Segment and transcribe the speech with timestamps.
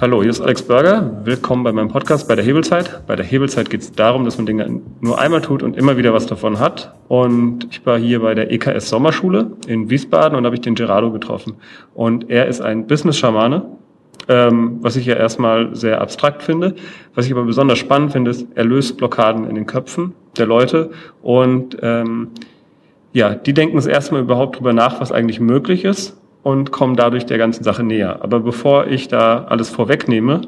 [0.00, 1.20] Hallo, hier ist Alex Berger.
[1.22, 3.06] Willkommen bei meinem Podcast bei der Hebelzeit.
[3.06, 6.12] Bei der Hebelzeit geht es darum, dass man Dinge nur einmal tut und immer wieder
[6.12, 6.92] was davon hat.
[7.06, 11.12] Und ich war hier bei der EKS Sommerschule in Wiesbaden und habe ich den Gerardo
[11.12, 11.54] getroffen.
[11.94, 13.66] Und er ist ein Business-Schamane,
[14.26, 16.74] ähm, was ich ja erstmal sehr abstrakt finde.
[17.14, 20.90] Was ich aber besonders spannend finde, ist, er löst Blockaden in den Köpfen der Leute
[21.22, 22.30] und ähm,
[23.12, 27.26] ja, die denken es erstmal überhaupt drüber nach, was eigentlich möglich ist und kommen dadurch
[27.26, 28.22] der ganzen Sache näher.
[28.22, 30.42] Aber bevor ich da alles vorwegnehme,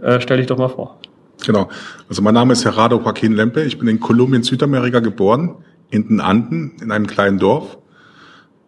[0.00, 0.98] äh, stell dich doch mal vor.
[1.44, 1.68] Genau.
[2.08, 3.62] Also mein Name ist Gerardo Joaquin Lempe.
[3.64, 5.56] Ich bin in Kolumbien, Südamerika geboren,
[5.90, 7.78] in den Anden, in einem kleinen Dorf.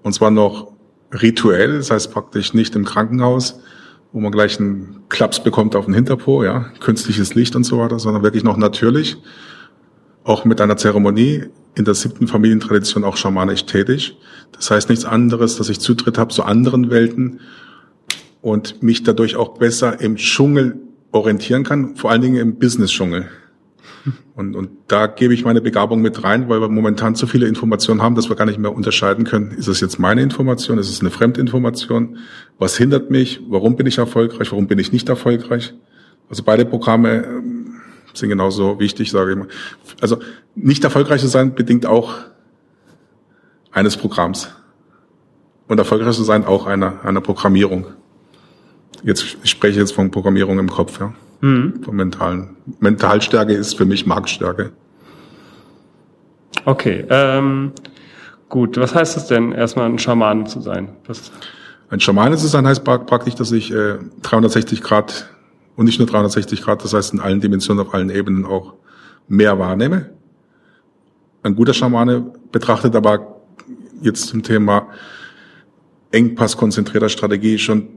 [0.03, 0.73] Und zwar noch
[1.13, 3.61] rituell, das heißt praktisch nicht im Krankenhaus,
[4.13, 7.99] wo man gleich einen Klaps bekommt auf den Hinterpo, ja, künstliches Licht und so weiter,
[7.99, 9.17] sondern wirklich noch natürlich,
[10.25, 14.17] auch mit einer Zeremonie in der siebten Familientradition auch schamanisch tätig.
[14.53, 17.41] Das heißt nichts anderes, dass ich Zutritt habe zu anderen Welten
[18.43, 20.77] und mich dadurch auch besser im Dschungel
[21.13, 23.29] orientieren kann, vor allen Dingen im Business-Dschungel.
[24.35, 28.01] Und, und da gebe ich meine Begabung mit rein, weil wir momentan zu viele Informationen
[28.01, 29.51] haben, dass wir gar nicht mehr unterscheiden können.
[29.51, 30.79] Ist es jetzt meine Information?
[30.79, 32.17] Ist es eine Fremdinformation?
[32.59, 33.41] Was hindert mich?
[33.49, 34.51] Warum bin ich erfolgreich?
[34.51, 35.75] Warum bin ich nicht erfolgreich?
[36.31, 37.60] Also beide Programme ähm,
[38.15, 39.49] sind genauso wichtig, sage ich mal.
[40.01, 40.19] Also
[40.55, 42.15] nicht erfolgreich zu sein bedingt auch
[43.73, 44.51] eines Programms.
[45.69, 47.87] Und erfolgreich zu sein auch einer, einer Programmierung.
[49.05, 51.15] Jetzt, ich spreche jetzt von Programmierung im Kopf, ja.
[51.41, 51.83] Mhm.
[51.85, 52.57] Von mentalen.
[52.81, 54.73] Mentalstärke ist für mich Marktstärke.
[56.65, 57.73] Okay, ähm,
[58.49, 58.77] gut.
[58.77, 60.91] Was heißt es denn, erstmal ein Schamane zu sein?
[61.07, 61.31] Was?
[61.89, 65.31] Ein Schamane zu sein heißt praktisch, dass ich äh, 360 Grad
[65.77, 68.75] und nicht nur 360 Grad, das heißt in allen Dimensionen, auf allen Ebenen auch
[69.29, 70.11] mehr wahrnehme.
[71.43, 73.41] Ein guter Schamane betrachtet aber
[74.03, 74.89] jetzt zum Thema
[76.11, 77.89] Engpass konzentrierter Strategie schon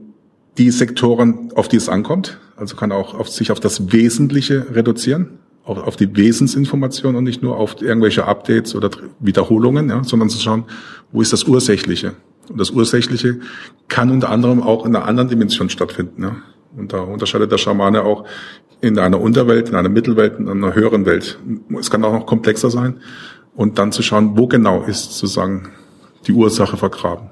[0.56, 2.38] die Sektoren, auf die es ankommt.
[2.56, 7.42] Also kann auch auf sich auf das Wesentliche reduzieren, auf, auf die Wesensinformation und nicht
[7.42, 10.64] nur auf irgendwelche Updates oder Wiederholungen, ja, sondern zu schauen,
[11.12, 12.14] wo ist das Ursächliche.
[12.48, 13.40] Und das Ursächliche
[13.88, 16.22] kann unter anderem auch in einer anderen Dimension stattfinden.
[16.22, 16.36] Ja.
[16.76, 18.24] Und da unterscheidet der Schamane auch
[18.80, 21.38] in einer Unterwelt, in einer Mittelwelt, in einer höheren Welt.
[21.78, 23.00] Es kann auch noch komplexer sein.
[23.54, 25.70] Und dann zu schauen, wo genau ist sozusagen
[26.26, 27.30] die Ursache vergraben.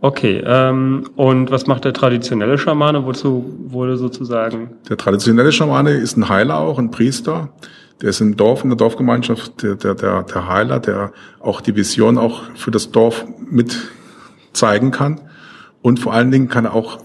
[0.00, 3.06] Okay, ähm, und was macht der traditionelle Schamane?
[3.06, 4.70] Wozu wurde sozusagen?
[4.88, 7.50] Der traditionelle Schamane ist ein Heiler auch, ein Priester.
[8.00, 11.76] Der ist im Dorf, in der Dorfgemeinschaft, der, der, der, der Heiler, der auch die
[11.76, 13.78] Vision auch für das Dorf mit
[14.52, 15.20] zeigen kann.
[15.82, 16.98] Und vor allen Dingen kann er auch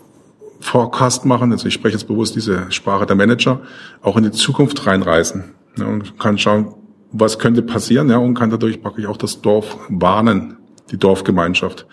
[0.68, 3.62] Forecast machen, also ich spreche jetzt bewusst diese Sprache der Manager,
[4.02, 5.44] auch in die Zukunft reinreißen
[5.78, 6.76] ja, und kann schauen,
[7.12, 10.58] was könnte passieren, ja, und kann dadurch praktisch auch das Dorf warnen,
[10.92, 11.88] die Dorfgemeinschaft.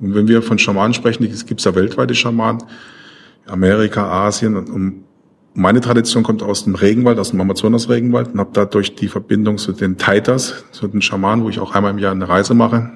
[0.00, 2.62] Und wenn wir von Schamanen sprechen, es gibt ja weltweite Schamanen,
[3.46, 5.04] Amerika, Asien und
[5.54, 9.72] meine Tradition kommt aus dem Regenwald, aus dem Amazonas-Regenwald und habe dadurch die Verbindung zu
[9.72, 12.90] den Taitas, zu den Schamanen, wo ich auch einmal im Jahr eine Reise mache.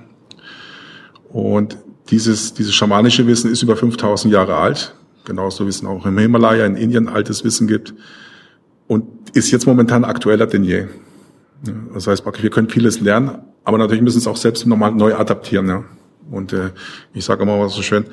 [1.29, 1.79] Und
[2.11, 4.95] dieses, dieses schamanische Wissen ist über 5000 Jahre alt
[5.25, 7.95] genauso wie es auch im Himalaya in Indien altes Wissen gibt
[8.87, 10.87] und ist jetzt momentan aktueller denn je.
[11.95, 15.69] Das heißt, wir können vieles lernen, aber natürlich müssen es auch selbst nochmal neu adaptieren.
[15.69, 15.85] Ja.
[16.31, 16.71] Und äh,
[17.15, 18.05] ich sage immer mal so schön,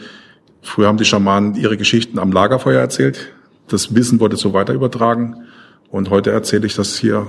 [0.61, 3.31] früher haben die Schamanen ihre Geschichten am Lagerfeuer erzählt.
[3.67, 5.47] Das Wissen wurde so weiter übertragen.
[5.89, 7.27] Und heute erzähle ich das hier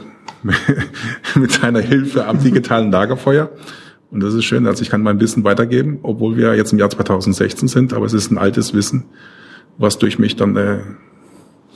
[1.34, 3.50] mit deiner Hilfe am digitalen Lagerfeuer.
[4.10, 6.90] Und das ist schön, also ich kann mein Wissen weitergeben, obwohl wir jetzt im Jahr
[6.90, 9.04] 2016 sind, aber es ist ein altes Wissen
[9.80, 10.78] was durch mich dann äh,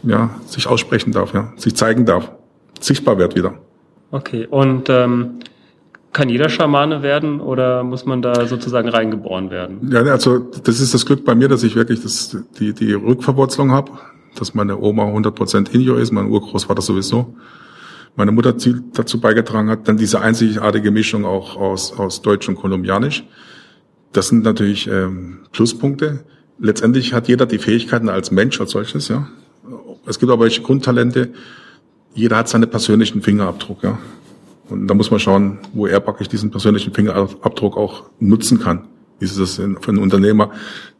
[0.02, 2.30] ja, sich aussprechen darf, ja, sich zeigen darf,
[2.78, 3.54] sichtbar wird wieder.
[4.10, 5.40] Okay, und ähm,
[6.12, 9.90] kann jeder Schamane werden oder muss man da sozusagen reingeboren werden?
[9.90, 13.72] Ja, also das ist das Glück bei mir, dass ich wirklich das, die, die Rückverwurzelung
[13.72, 13.92] habe,
[14.38, 17.34] dass meine Oma 100% Indio ist, mein Urgroßvater sowieso.
[18.16, 18.54] Meine Mutter
[18.92, 23.24] dazu beigetragen hat, dann diese einzigartige Mischung auch aus, aus Deutsch und Kolumbianisch.
[24.12, 26.24] Das sind natürlich ähm, Pluspunkte
[26.58, 29.28] letztendlich hat jeder die Fähigkeiten als Mensch als solches, ja.
[30.06, 31.30] Es gibt aber welche Grundtalente.
[32.14, 33.98] Jeder hat seinen persönlichen Fingerabdruck, ja.
[34.68, 38.86] Und da muss man schauen, wo er praktisch diesen persönlichen Fingerabdruck auch nutzen kann.
[39.20, 40.50] Ist es für einen Unternehmer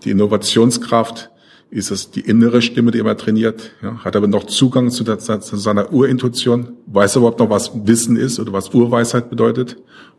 [0.04, 1.30] die Innovationskraft?
[1.70, 3.72] Ist es die innere Stimme, die er trainiert?
[3.82, 6.74] Ja, hat er aber noch Zugang zu, der, zu seiner Urintuition?
[6.86, 9.76] Weiß er überhaupt noch, was Wissen ist oder was Urweisheit bedeutet?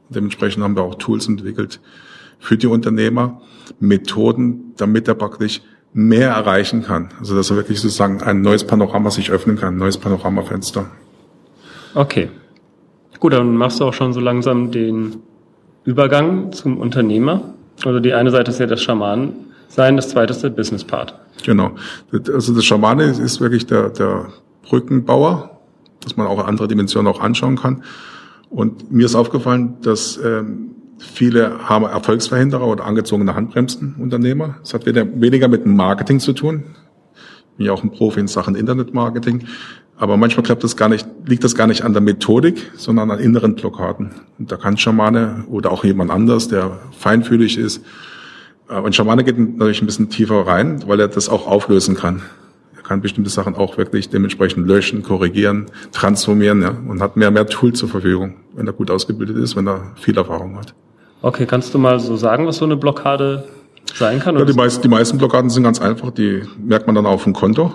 [0.07, 1.79] Und dementsprechend haben wir auch Tools entwickelt
[2.39, 3.41] für die Unternehmer,
[3.79, 5.61] Methoden, damit er praktisch
[5.93, 7.09] mehr erreichen kann.
[7.19, 10.85] Also dass er wirklich sozusagen ein neues Panorama sich öffnen kann, ein neues Panoramafenster.
[11.93, 12.29] Okay.
[13.19, 15.17] Gut, dann machst du auch schon so langsam den
[15.85, 17.53] Übergang zum Unternehmer.
[17.85, 19.33] Also die eine Seite ist ja das Schamanen
[19.69, 19.95] sein.
[19.95, 21.17] Das zweite ist der Business Part.
[21.43, 21.71] Genau.
[22.11, 24.27] Also das Schamane ist wirklich der, der
[24.63, 25.61] Brückenbauer,
[26.01, 27.83] dass man auch andere Dimensionen auch anschauen kann.
[28.49, 34.57] Und mir ist aufgefallen, dass ähm, viele haben Erfolgsverhinderer oder angezogene Handbremsenunternehmer.
[34.61, 36.63] Das hat weniger mit dem Marketing zu tun.
[37.15, 39.47] Ich bin ja auch ein Profi in Sachen Internetmarketing.
[39.97, 43.19] Aber manchmal klappt das gar nicht, liegt das gar nicht an der Methodik, sondern an
[43.19, 44.11] inneren Blockaden.
[44.37, 47.81] Und da kann Schamane oder auch jemand anders, der feinfühlig ist.
[48.67, 52.23] Und Schamane geht natürlich ein bisschen tiefer rein, weil er das auch auflösen kann.
[52.87, 57.79] Kann bestimmte Sachen auch wirklich dementsprechend löschen, korrigieren, transformieren, ja, und hat mehr, mehr Tools
[57.79, 60.73] zur Verfügung, wenn er gut ausgebildet ist, wenn er viel Erfahrung hat.
[61.21, 63.45] Okay, kannst du mal so sagen, was so eine Blockade
[63.95, 64.37] sein kann?
[64.37, 67.33] Ja, die, meisten, die meisten Blockaden sind ganz einfach, die merkt man dann auf dem
[67.33, 67.73] Konto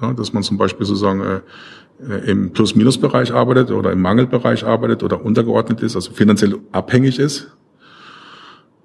[0.00, 5.24] ja, dass man zum Beispiel sozusagen äh, im Plus-Minus-Bereich arbeitet oder im Mangelbereich arbeitet oder
[5.24, 7.56] untergeordnet ist, also finanziell abhängig ist.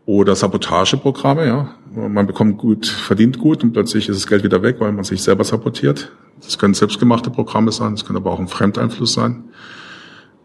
[0.05, 1.75] Oder Sabotageprogramme, ja.
[1.95, 5.23] Man bekommt gut, verdient gut und plötzlich ist das Geld wieder weg, weil man sich
[5.23, 6.11] selber sabotiert.
[6.43, 9.45] Das können selbstgemachte Programme sein, das können aber auch ein Fremdeinfluss sein.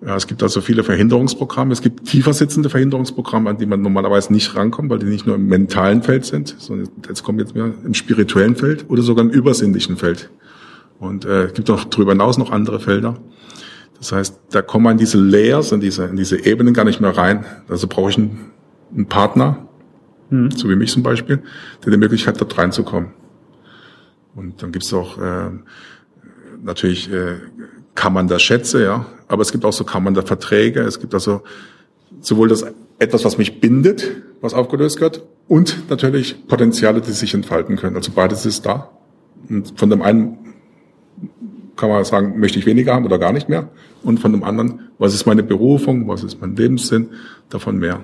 [0.04, 1.72] Ja, es gibt also viele Verhinderungsprogramme.
[1.72, 5.36] Es gibt tiefer sitzende Verhinderungsprogramme, an die man normalerweise nicht rankommt, weil die nicht nur
[5.36, 9.30] im mentalen Feld sind, sondern jetzt kommen jetzt mehr im spirituellen Feld oder sogar im
[9.30, 10.30] übersinnlichen Feld.
[10.98, 13.18] Und äh, es gibt auch darüber hinaus noch andere Felder.
[13.98, 17.02] Das heißt, da kommen wir in diese Layers, in diese, in diese Ebenen gar nicht
[17.02, 17.44] mehr rein.
[17.68, 18.52] Also brauche ich einen,
[18.92, 19.68] einen Partner,
[20.30, 20.50] hm.
[20.50, 21.42] so wie mich zum Beispiel,
[21.84, 23.10] der die Möglichkeit hat, dort reinzukommen.
[24.34, 25.50] Und dann gibt es auch äh,
[26.62, 27.36] natürlich äh,
[27.94, 30.80] kann man da Schätze, ja, aber es gibt auch so kann man da Verträge.
[30.80, 31.42] Es gibt also
[32.20, 32.64] sowohl das
[32.98, 37.96] etwas, was mich bindet, was aufgelöst wird, und natürlich Potenziale, die sich entfalten können.
[37.96, 38.88] Also beides ist da.
[39.48, 40.38] Und von dem einen
[41.74, 43.68] kann man sagen, möchte ich weniger haben oder gar nicht mehr.
[44.04, 47.08] Und von dem anderen, was ist meine Berufung, was ist mein Lebenssinn,
[47.48, 48.00] davon mehr.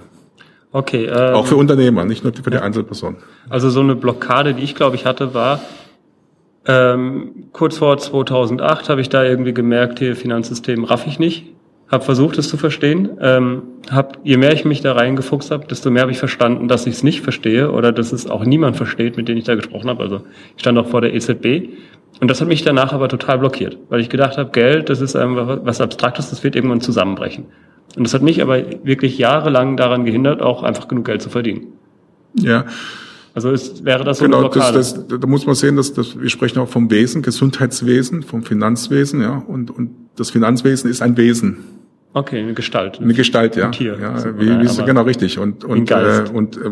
[0.76, 1.06] Okay.
[1.06, 3.16] Ähm, Auch für Unternehmer, nicht nur für die Einzelperson.
[3.48, 5.60] Also so eine Blockade, die ich glaube ich hatte, war
[6.66, 11.46] ähm, kurz vor 2008 habe ich da irgendwie gemerkt, hier Finanzsystem raff ich nicht.
[11.88, 13.16] Hab versucht, es zu verstehen.
[13.22, 16.86] Ähm, hab, je mehr ich mich da reingefuchst habe, desto mehr habe ich verstanden, dass
[16.86, 19.88] ich es nicht verstehe oder dass es auch niemand versteht, mit dem ich da gesprochen
[19.88, 20.02] habe.
[20.02, 20.22] Also
[20.56, 21.70] ich stand auch vor der EZB
[22.20, 25.16] und das hat mich danach aber total blockiert, weil ich gedacht habe, Geld, das ist
[25.16, 27.46] einfach was Abstraktes, das wird irgendwann zusammenbrechen.
[27.96, 31.72] Und das hat mich aber wirklich jahrelang daran gehindert, auch einfach genug Geld zu verdienen.
[32.34, 32.64] Ja.
[33.34, 34.78] Also ist, wäre das so genau, eine Blockade?
[34.78, 38.42] Das, das, da muss man sehen, dass, dass wir sprechen auch vom Wesen, Gesundheitswesen, vom
[38.42, 41.58] Finanzwesen, ja, und, und das Finanzwesen ist ein Wesen.
[42.14, 42.98] Okay, eine Gestalt.
[42.98, 43.66] Eine Gestalt, ja.
[43.66, 43.98] Ein Tier.
[44.00, 45.38] Ja, wie, wie, wie genau richtig.
[45.38, 46.70] Und und äh, und äh,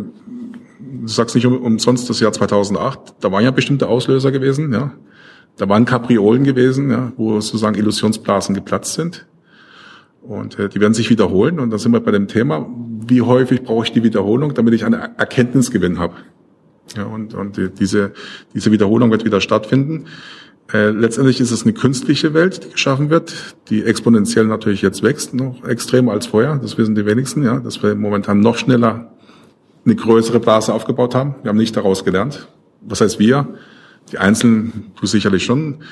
[1.03, 3.17] du sagst nicht um, umsonst das Jahr 2008.
[3.21, 4.93] Da waren ja bestimmte Auslöser gewesen, ja.
[5.57, 9.27] Da waren Kapriolen gewesen, ja, wo sozusagen Illusionsblasen geplatzt sind.
[10.23, 11.61] Und äh, die werden sich wiederholen.
[11.61, 12.67] Und da sind wir bei dem Thema,
[13.07, 16.15] wie häufig brauche ich die Wiederholung, damit ich einen Erkenntnisgewinn habe.
[16.97, 18.13] Ja, und, und diese,
[18.55, 20.07] diese Wiederholung wird wieder stattfinden.
[20.73, 25.35] Äh, letztendlich ist es eine künstliche Welt, die geschaffen wird, die exponentiell natürlich jetzt wächst,
[25.35, 26.57] noch extremer als vorher.
[26.57, 29.13] Das wissen die wenigsten, ja, dass wir momentan noch schneller
[29.85, 31.35] eine größere Blase aufgebaut haben.
[31.43, 32.49] Wir haben nicht daraus gelernt.
[32.81, 33.49] Was heißt wir?
[34.13, 35.83] Die Einzelnen, du sicherlich schon,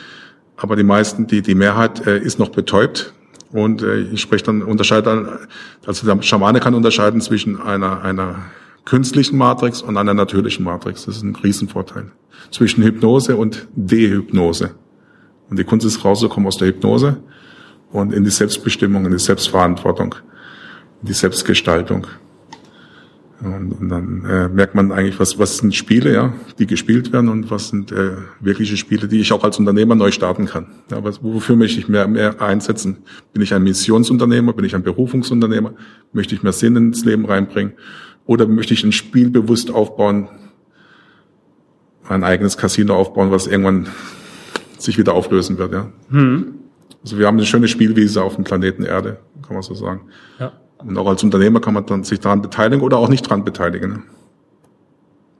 [0.56, 3.12] aber die meisten, die, die Mehrheit äh, ist noch betäubt.
[3.50, 5.38] Und äh, ich spreche dann, unterscheide dann,
[5.86, 8.36] also der Schamane kann unterscheiden zwischen einer, einer
[8.84, 11.04] künstlichen Matrix und einer natürlichen Matrix.
[11.04, 12.12] Das ist ein Riesenvorteil.
[12.50, 14.74] Zwischen Hypnose und Dehypnose.
[15.50, 17.18] Und die Kunst ist rauszukommen aus der Hypnose
[17.90, 20.14] und in die Selbstbestimmung, in die Selbstverantwortung,
[21.02, 22.06] in die Selbstgestaltung.
[23.44, 27.28] Und, und dann äh, merkt man eigentlich, was, was sind Spiele, ja, die gespielt werden
[27.28, 30.66] und was sind äh, wirkliche Spiele, die ich auch als Unternehmer neu starten kann.
[30.90, 32.98] Ja, aber wofür möchte ich mehr, mehr einsetzen?
[33.32, 34.52] Bin ich ein Missionsunternehmer?
[34.52, 35.72] Bin ich ein Berufungsunternehmer?
[36.12, 37.72] Möchte ich mehr Sinn ins Leben reinbringen?
[38.26, 40.28] Oder möchte ich ein Spiel bewusst aufbauen,
[42.08, 43.88] ein eigenes Casino aufbauen, was irgendwann
[44.78, 45.90] sich wieder auflösen wird, ja?
[46.10, 46.54] Hm.
[47.02, 50.02] Also wir haben eine schöne Spielwiese auf dem Planeten Erde, kann man so sagen.
[50.38, 50.52] Ja.
[50.86, 54.04] Und auch als Unternehmer kann man dann sich daran beteiligen oder auch nicht daran beteiligen.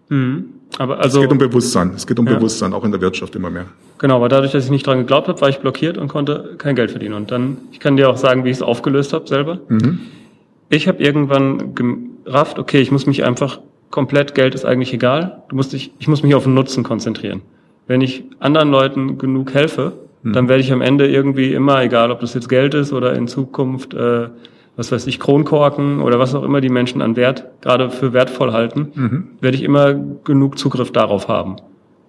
[0.08, 0.44] Mhm.
[0.78, 1.92] Aber also, es geht um Bewusstsein.
[1.94, 2.34] Es geht um ja.
[2.34, 3.66] Bewusstsein, auch in der Wirtschaft immer mehr.
[3.98, 6.74] Genau, weil dadurch, dass ich nicht dran geglaubt habe, war ich blockiert und konnte kein
[6.74, 7.14] Geld verdienen.
[7.14, 9.60] Und dann, ich kann dir auch sagen, wie ich es aufgelöst habe selber.
[9.68, 10.00] Mhm.
[10.70, 15.42] Ich habe irgendwann gerafft, okay, ich muss mich einfach komplett, Geld ist eigentlich egal.
[15.48, 17.42] Du musst dich, ich muss mich auf den Nutzen konzentrieren.
[17.86, 20.32] Wenn ich anderen Leuten genug helfe, mhm.
[20.32, 23.28] dann werde ich am Ende irgendwie immer, egal ob das jetzt Geld ist oder in
[23.28, 24.28] Zukunft äh,
[24.76, 28.52] was weiß ich, Kronkorken oder was auch immer die Menschen an Wert gerade für wertvoll
[28.52, 29.24] halten, mhm.
[29.40, 31.56] werde ich immer genug Zugriff darauf haben,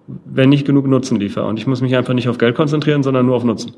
[0.06, 1.46] wenn ich genug Nutzen liefere.
[1.46, 3.72] Und ich muss mich einfach nicht auf Geld konzentrieren, sondern nur auf Nutzen.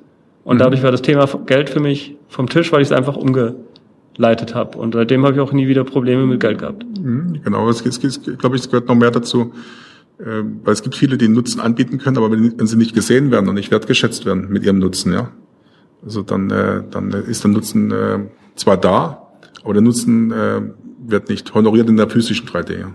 [0.44, 0.60] Und mhm.
[0.60, 4.78] dadurch war das Thema Geld für mich vom Tisch, weil ich es einfach umgeleitet habe.
[4.78, 6.86] Und seitdem habe ich auch nie wieder Probleme mit Geld gehabt.
[6.98, 9.52] Mhm, genau, es, es, es glaube ich, es gehört noch mehr dazu,
[10.18, 13.30] Ähm, weil es gibt viele, die Nutzen anbieten können, aber wenn, wenn sie nicht gesehen
[13.30, 15.28] werden und nicht wertgeschätzt werden mit ihrem Nutzen, ja.
[16.04, 18.18] Also dann, äh, dann ist der Nutzen äh,
[18.54, 19.28] zwar da,
[19.64, 20.62] aber der Nutzen äh,
[21.06, 22.80] wird nicht honoriert in der physischen 3D.
[22.80, 22.92] Ja.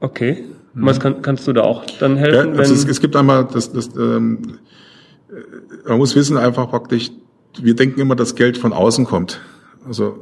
[0.00, 0.44] Okay.
[0.74, 0.86] Mhm.
[0.86, 2.54] Was kann, kannst du da auch dann helfen?
[2.54, 4.58] Ja, also es, es, gibt einmal das, das ähm,
[5.28, 7.10] äh, man muss wissen einfach praktisch,
[7.60, 9.40] wir denken immer, dass Geld von außen kommt.
[9.86, 10.20] Also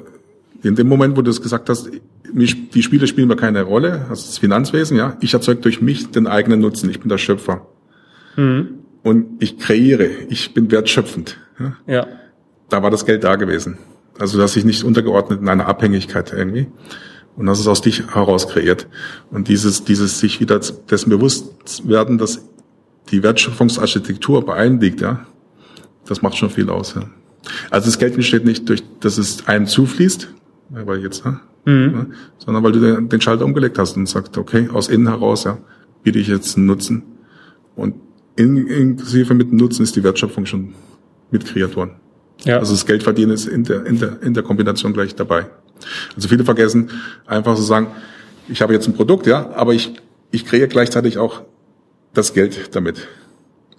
[0.62, 1.90] in dem Moment, wo du es gesagt hast,
[2.32, 6.26] die Spiele spielen mir keine Rolle, also das Finanzwesen, ja, ich erzeuge durch mich den
[6.26, 7.66] eigenen Nutzen, ich bin der Schöpfer.
[8.36, 8.81] Mhm.
[9.02, 11.38] Und ich kreiere, ich bin wertschöpfend.
[11.58, 11.76] Ja.
[11.86, 12.06] ja.
[12.68, 13.78] Da war das Geld da gewesen.
[14.18, 16.68] Also dass ich nicht untergeordnet in einer Abhängigkeit irgendwie.
[17.36, 18.86] Und das ist aus dich heraus kreiert.
[19.30, 22.44] Und dieses, dieses sich wieder dessen bewusst werden, dass
[23.10, 25.26] die Wertschöpfungsarchitektur bei allen liegt, ja,
[26.06, 26.94] das macht schon viel aus.
[26.94, 27.02] Ja.
[27.70, 30.28] Also das Geld entsteht nicht durch, dass es einem zufließt,
[30.70, 31.40] weil jetzt, ne?
[31.64, 31.94] Mhm.
[31.94, 32.06] Ja,
[32.38, 35.58] sondern weil du den Schalter umgelegt hast und sagst, okay, aus innen heraus, ja,
[36.02, 37.04] biete ich jetzt einen Nutzen.
[37.76, 37.94] Und
[38.36, 40.74] in, inklusive mit dem Nutzen ist die Wertschöpfung schon
[41.30, 41.92] mit kreiert worden.
[42.44, 42.58] Ja.
[42.58, 45.46] Also das Geldverdienen ist in der, in, der, in der Kombination gleich dabei.
[46.14, 46.90] Also viele vergessen
[47.26, 47.88] einfach zu sagen,
[48.48, 49.94] ich habe jetzt ein Produkt, ja, aber ich,
[50.30, 51.42] ich kreiere gleichzeitig auch
[52.14, 53.08] das Geld damit.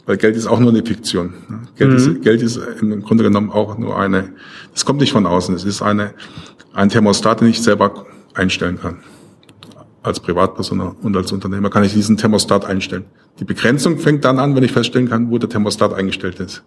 [0.05, 1.33] Weil Geld ist auch nur eine Fiktion.
[1.75, 1.97] Geld, mhm.
[1.97, 4.33] ist, Geld ist im Grunde genommen auch nur eine,
[4.75, 6.13] es kommt nicht von außen, es ist eine,
[6.73, 8.99] ein Thermostat, den ich selber einstellen kann.
[10.03, 13.05] Als Privatperson und als Unternehmer kann ich diesen Thermostat einstellen.
[13.39, 16.63] Die Begrenzung fängt dann an, wenn ich feststellen kann, wo der Thermostat eingestellt ist.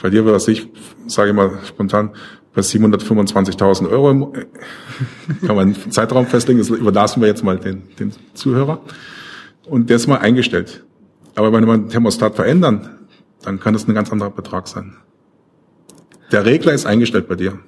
[0.00, 0.68] Bei dir, was ich
[1.08, 2.10] sage immer spontan,
[2.54, 4.32] bei 725.000 Euro
[5.46, 8.80] kann man einen Zeitraum festlegen, das überlassen wir jetzt mal den, den Zuhörer.
[9.66, 10.84] Und der ist mal eingestellt.
[11.34, 12.90] Aber wenn wir einen Thermostat verändern,
[13.42, 14.96] dann kann das ein ganz anderer Betrag sein.
[16.32, 17.58] Der Regler ist eingestellt bei dir.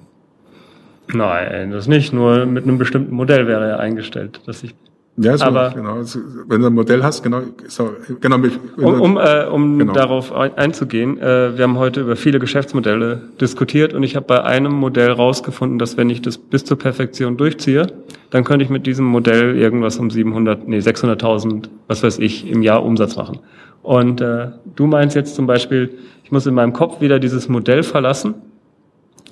[1.13, 2.13] Nein, das nicht.
[2.13, 4.75] Nur mit einem bestimmten Modell wäre er eingestellt, dass ich
[5.23, 5.97] ja, so, aber genau.
[5.97, 7.91] Also, wenn du ein Modell hast, genau, so,
[8.21, 8.37] genau.
[8.79, 9.93] Um, um, äh, um genau.
[9.93, 14.73] darauf einzugehen, äh, wir haben heute über viele Geschäftsmodelle diskutiert und ich habe bei einem
[14.73, 17.89] Modell rausgefunden, dass wenn ich das bis zur Perfektion durchziehe,
[18.31, 22.63] dann könnte ich mit diesem Modell irgendwas um 700, nee 600.000, was weiß ich, im
[22.63, 23.41] Jahr Umsatz machen.
[23.83, 27.83] Und äh, du meinst jetzt zum Beispiel, ich muss in meinem Kopf wieder dieses Modell
[27.83, 28.37] verlassen.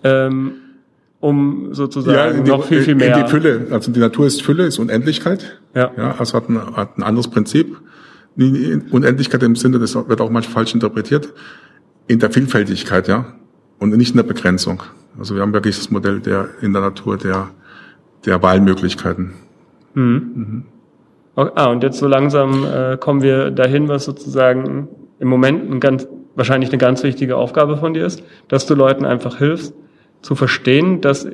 [0.05, 0.53] Ähm,
[1.21, 3.17] um sozusagen ja, noch viel, viel mehr.
[3.17, 3.67] In die Fülle.
[3.71, 5.61] Also die Natur ist Fülle, ist Unendlichkeit.
[5.75, 5.91] Ja.
[5.97, 7.77] ja also hat ein, hat ein anderes Prinzip.
[8.37, 11.33] Unendlichkeit im Sinne, das wird auch manchmal falsch interpretiert,
[12.07, 13.27] in der Vielfältigkeit, ja.
[13.81, 14.83] Und nicht in der Begrenzung.
[15.19, 17.51] Also wir haben wirklich das Modell der, in der Natur der,
[18.25, 19.33] der Wahlmöglichkeiten.
[19.95, 20.31] Mhm.
[20.35, 20.65] Mhm.
[21.35, 25.81] Okay, ah, und jetzt so langsam äh, kommen wir dahin, was sozusagen im Moment ein
[25.81, 29.75] ganz, wahrscheinlich eine ganz wichtige Aufgabe von dir ist, dass du Leuten einfach hilfst,
[30.23, 31.29] zu verstehen, dass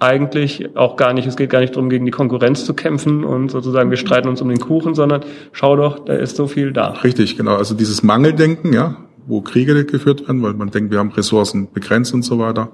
[0.00, 3.50] eigentlich auch gar nicht, es geht gar nicht darum, gegen die Konkurrenz zu kämpfen und
[3.50, 6.88] sozusagen wir streiten uns um den Kuchen, sondern schau doch, da ist so viel da.
[6.88, 7.56] Richtig, genau.
[7.56, 12.12] Also dieses Mangeldenken, ja, wo Kriege geführt werden, weil man denkt, wir haben Ressourcen begrenzt
[12.12, 12.72] und so weiter,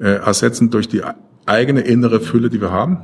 [0.00, 1.02] äh, ersetzen durch die
[1.44, 2.98] eigene innere Fülle, die wir haben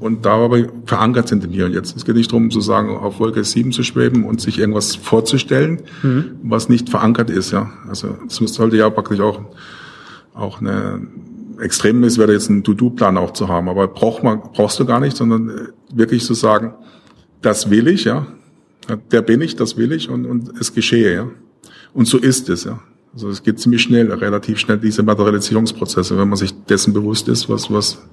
[0.00, 1.96] und da aber verankert sind im Hier und Jetzt.
[1.96, 5.82] Es geht nicht darum zu sagen, auf Wolke 7 zu schweben und sich irgendwas vorzustellen,
[6.02, 6.36] mhm.
[6.42, 7.52] was nicht verankert ist.
[7.52, 9.40] Ja, Also es sollte ja praktisch auch
[10.38, 11.00] auch eine
[11.60, 13.68] extrem ist, wäre jetzt ein To-Do-Plan auch zu haben.
[13.68, 15.52] Aber braucht man, brauchst du gar nicht, sondern äh,
[15.92, 16.74] wirklich zu sagen,
[17.42, 18.26] das will ich, ja.
[19.10, 21.28] Der bin ich, das will ich und, und es geschehe, ja.
[21.92, 22.80] Und so ist es, ja.
[23.12, 27.48] Also es geht ziemlich schnell, relativ schnell diese Materialisierungsprozesse, wenn man sich dessen bewusst ist,
[27.48, 28.06] was, was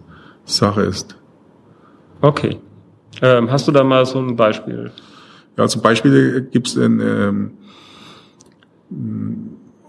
[0.46, 1.15] Sache ist.
[2.22, 2.58] Okay.
[3.22, 4.91] Ähm, hast du da mal so ein Beispiel?
[5.58, 7.51] Ja, zum Beispiel gibt es ähm,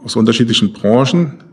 [0.04, 1.45] aus unterschiedlichen Branchen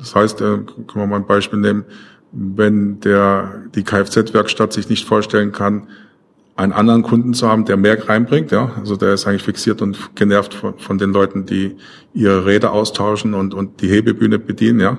[0.00, 1.84] das heißt, äh, können wir mal ein Beispiel nehmen,
[2.32, 5.86] wenn der, die Kfz-Werkstatt sich nicht vorstellen kann,
[6.56, 10.14] einen anderen Kunden zu haben, der mehr reinbringt, ja, also der ist eigentlich fixiert und
[10.14, 11.76] genervt von, von den Leuten, die
[12.12, 14.98] ihre Räder austauschen und, und die Hebebühne bedienen, ja.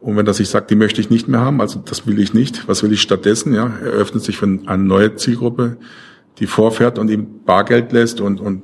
[0.00, 2.32] Und wenn er sich sagt, die möchte ich nicht mehr haben, also das will ich
[2.32, 5.76] nicht, was will ich stattdessen, ja, er öffnet sich für eine neue Zielgruppe,
[6.38, 8.62] die vorfährt und ihm Bargeld lässt und, und,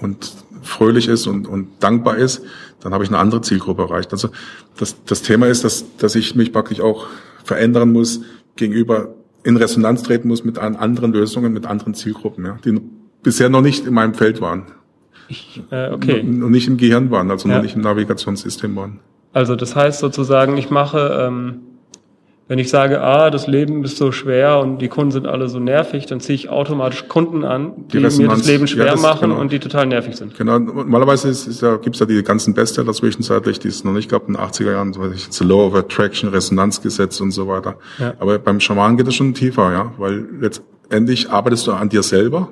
[0.00, 0.32] und
[0.62, 2.42] fröhlich ist und, und dankbar ist,
[2.80, 4.12] dann habe ich eine andere Zielgruppe erreicht.
[4.12, 4.28] Also
[4.76, 7.06] das, das Thema ist, dass, dass ich mich praktisch auch
[7.44, 8.22] verändern muss
[8.56, 12.80] gegenüber, in Resonanz treten muss mit anderen Lösungen, mit anderen Zielgruppen, ja, die
[13.22, 14.66] bisher noch nicht in meinem Feld waren.
[15.28, 16.20] Ich, äh, okay.
[16.20, 17.56] Und nicht im Gehirn waren, also ja.
[17.56, 19.00] noch nicht im Navigationssystem waren.
[19.32, 21.60] Also das heißt sozusagen, ich mache ähm,
[22.48, 25.60] wenn ich sage, ah, das Leben ist so schwer und die Kunden sind alle so
[25.60, 29.02] nervig, dann ziehe ich automatisch Kunden an, die, die mir das Leben schwer ja, das,
[29.02, 29.40] machen genau.
[29.40, 30.34] und die total nervig sind.
[30.34, 34.10] Genau, normalerweise ist, ist ja, gibt's ja die ganzen Bestseller zwischenzeitlich, die es noch nicht
[34.10, 37.48] gab in den 80er Jahren, so weiß ich, The Law of Attraction, Resonanzgesetz und so
[37.48, 37.76] weiter.
[37.98, 38.14] Ja.
[38.18, 42.48] Aber beim Schamanen geht es schon tiefer, ja, weil letztendlich arbeitest du an dir selber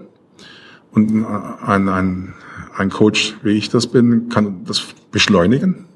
[0.92, 1.24] und
[1.64, 2.34] ein, ein,
[2.76, 5.86] ein Coach, wie ich das bin, kann das beschleunigen,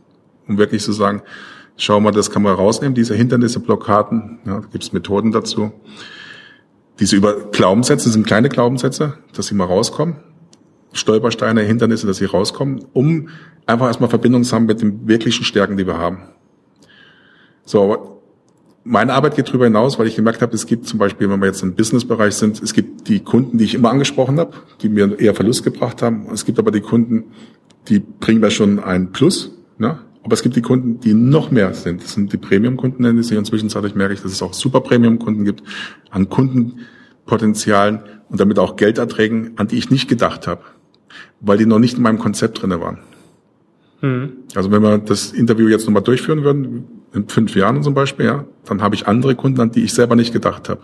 [0.48, 1.20] um wirklich zu sagen,
[1.80, 5.72] schau mal, das kann man rausnehmen, diese Hindernisse, Blockaden, ja, da gibt es Methoden dazu.
[7.00, 10.16] Diese über Glaubenssätze sind kleine Glaubenssätze, dass sie mal rauskommen.
[10.92, 13.28] Stolpersteine, Hindernisse, dass sie rauskommen, um
[13.64, 16.18] einfach erstmal Verbindung zu haben mit den wirklichen Stärken, die wir haben.
[17.64, 18.20] So,
[18.84, 21.46] meine Arbeit geht darüber hinaus, weil ich gemerkt habe, es gibt zum Beispiel, wenn wir
[21.46, 25.18] jetzt im Businessbereich sind, es gibt die Kunden, die ich immer angesprochen habe, die mir
[25.18, 26.26] eher Verlust gebracht haben.
[26.32, 27.32] Es gibt aber die Kunden,
[27.88, 29.52] die bringen mir schon ein Plus.
[29.78, 29.98] Ne?
[30.22, 32.02] Aber es gibt die Kunden, die noch mehr sind.
[32.02, 33.36] Das sind die Premium-Kunden, nenne ich sie.
[33.36, 35.62] Inzwischen merke ich, dass es auch super Premium-Kunden gibt,
[36.10, 40.62] an Kundenpotenzialen und damit auch Gelderträgen, an die ich nicht gedacht habe,
[41.40, 42.98] weil die noch nicht in meinem Konzept drinne waren.
[44.02, 44.32] Mhm.
[44.54, 48.44] Also wenn wir das Interview jetzt nochmal durchführen würden, in fünf Jahren zum Beispiel, ja,
[48.66, 50.82] dann habe ich andere Kunden, an die ich selber nicht gedacht habe.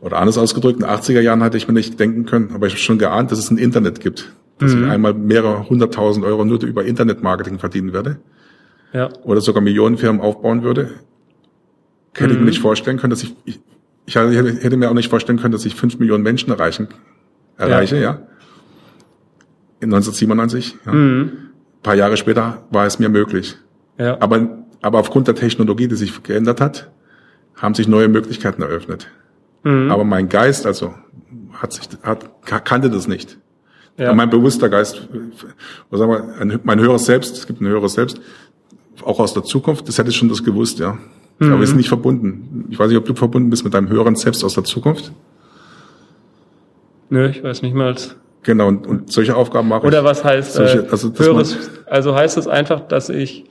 [0.00, 2.74] Oder anders ausgedrückt, in den 80er Jahren hatte ich mir nicht denken können, aber ich
[2.74, 4.32] habe schon geahnt, dass es ein Internet gibt.
[4.58, 4.84] Dass mhm.
[4.84, 8.18] ich einmal mehrere hunderttausend Euro nur über Internetmarketing verdienen werde.
[8.92, 9.10] Ja.
[9.22, 10.90] Oder sogar Millionenfirmen aufbauen würde.
[12.14, 12.32] Hätte mhm.
[12.32, 13.60] ich mir nicht vorstellen können, dass ich, ich,
[14.06, 16.88] ich hätte mir auch nicht vorstellen können, dass ich fünf Millionen Menschen erreichen,
[17.56, 18.02] erreiche, ja.
[18.02, 18.22] ja.
[19.80, 20.92] In 1997, ja.
[20.92, 21.20] Mhm.
[21.20, 23.56] Ein paar Jahre später war es mir möglich.
[23.98, 24.20] Ja.
[24.20, 26.90] Aber aber aufgrund der Technologie, die sich geändert hat,
[27.56, 29.10] haben sich neue Möglichkeiten eröffnet.
[29.64, 29.90] Mhm.
[29.90, 30.94] Aber mein Geist, also,
[31.52, 32.30] hat sich, hat,
[32.64, 33.38] kannte das nicht.
[33.98, 34.14] Ja.
[34.14, 35.08] Mein bewusster Geist,
[35.90, 38.20] was sagen wir, mein höheres Selbst, es gibt ein höheres Selbst,
[39.04, 40.96] auch aus der Zukunft, das hätte ich schon das gewusst, ja.
[41.38, 41.52] Mhm.
[41.52, 42.66] Aber wir sind nicht verbunden.
[42.70, 45.12] Ich weiß nicht, ob du verbunden bist mit deinem höheren Selbst aus der Zukunft.
[47.10, 47.96] Nö, ich weiß nicht mal.
[48.44, 50.04] Genau, und, und solche Aufgaben mache Oder ich.
[50.04, 53.46] Oder was heißt, solche, äh, also, höheres, also heißt es einfach, dass ich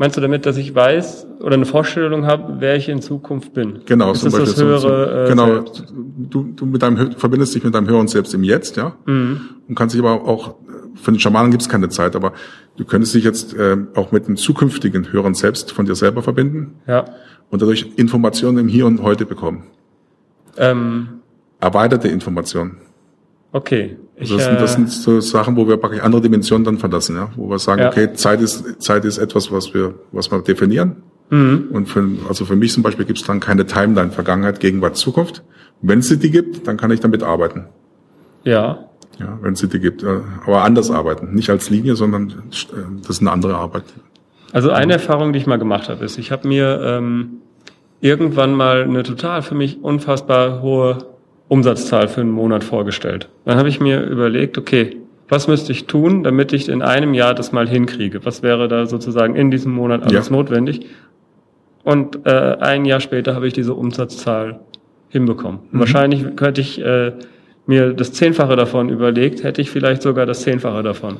[0.00, 3.82] Meinst du damit, dass ich weiß oder eine Vorstellung habe, wer ich in Zukunft bin?
[3.84, 5.46] Genau, ist zum Beispiel das höhere, so, genau.
[5.56, 5.92] Selbst?
[6.16, 9.40] Du, du mit deinem verbindest dich mit deinem höheren Selbst im Jetzt, ja, mhm.
[9.68, 10.54] und kannst dich aber auch
[10.94, 12.32] für den Schamanen gibt es keine Zeit, aber
[12.78, 16.76] du könntest dich jetzt äh, auch mit dem zukünftigen höheren Selbst von dir selber verbinden,
[16.86, 17.04] ja,
[17.50, 19.64] und dadurch Informationen im Hier und Heute bekommen.
[20.56, 21.20] Ähm,
[21.60, 22.78] Erweiterte Informationen.
[23.52, 23.96] Okay.
[24.16, 27.30] Ich, das, sind, das sind so Sachen, wo wir praktisch andere Dimensionen dann verlassen, ja,
[27.36, 27.88] wo wir sagen, ja.
[27.88, 31.02] okay, Zeit ist Zeit ist etwas, was wir was wir definieren.
[31.30, 31.68] Mhm.
[31.72, 35.42] Und für, also für mich zum Beispiel gibt es dann keine Timeline Vergangenheit, Gegenwart, Zukunft.
[35.80, 37.66] Wenn es die gibt, dann kann ich damit arbeiten.
[38.44, 38.86] Ja.
[39.18, 43.10] Ja, wenn es die gibt, äh, aber anders arbeiten, nicht als Linie, sondern äh, das
[43.10, 43.84] ist eine andere Arbeit.
[44.52, 47.40] Also eine Erfahrung, die ich mal gemacht habe, ist, ich habe mir ähm,
[48.00, 51.09] irgendwann mal eine total für mich unfassbar hohe
[51.50, 53.28] Umsatzzahl für einen Monat vorgestellt.
[53.44, 54.96] Dann habe ich mir überlegt, okay,
[55.28, 58.24] was müsste ich tun, damit ich in einem Jahr das mal hinkriege?
[58.24, 60.32] Was wäre da sozusagen in diesem Monat alles ja.
[60.32, 60.86] notwendig?
[61.82, 64.60] Und äh, ein Jahr später habe ich diese Umsatzzahl
[65.08, 65.58] hinbekommen.
[65.72, 65.80] Mhm.
[65.80, 67.14] Wahrscheinlich könnte ich äh,
[67.66, 71.16] mir das Zehnfache davon überlegt, hätte ich vielleicht sogar das Zehnfache davon.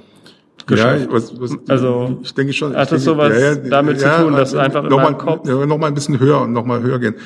[0.64, 1.06] Geschafft.
[1.06, 2.76] Ja, was, was, also ich denke schon.
[2.76, 5.78] Hat das sowas ja, ja, damit zu tun, dass einfach noch mal, Kopf ja, noch
[5.78, 7.16] mal ein bisschen höher und noch mal höher gehen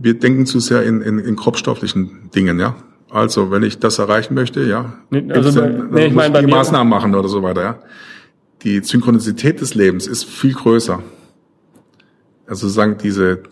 [0.00, 2.76] wir denken zu sehr in, in, in kropfstofflichen Dingen, ja.
[3.10, 4.94] Also, wenn ich das erreichen möchte, ja,
[5.30, 7.78] also, dann, nee, ich muss ich die Maßnahmen machen oder so weiter, ja.
[8.62, 11.02] Die Synchronizität des Lebens ist viel größer.
[12.46, 13.42] Also sagen diese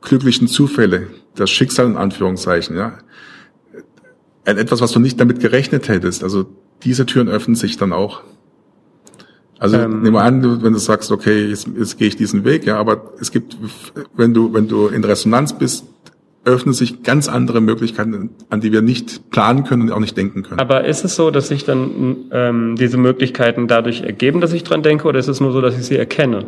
[0.00, 2.98] glücklichen Zufälle, das Schicksal in Anführungszeichen, ja.
[4.44, 6.24] Etwas, was du nicht damit gerechnet hättest.
[6.24, 6.46] Also
[6.82, 8.22] diese Türen öffnen sich dann auch.
[9.60, 12.78] Also ähm, mal an, wenn du sagst, okay, jetzt, jetzt gehe ich diesen Weg, ja,
[12.78, 13.58] aber es gibt,
[14.16, 15.84] wenn du, wenn du in Resonanz bist,
[16.46, 20.42] öffnen sich ganz andere Möglichkeiten, an die wir nicht planen können und auch nicht denken
[20.42, 20.58] können.
[20.58, 24.82] Aber ist es so, dass sich dann ähm, diese Möglichkeiten dadurch ergeben, dass ich dran
[24.82, 26.46] denke, oder ist es nur so, dass ich sie erkenne?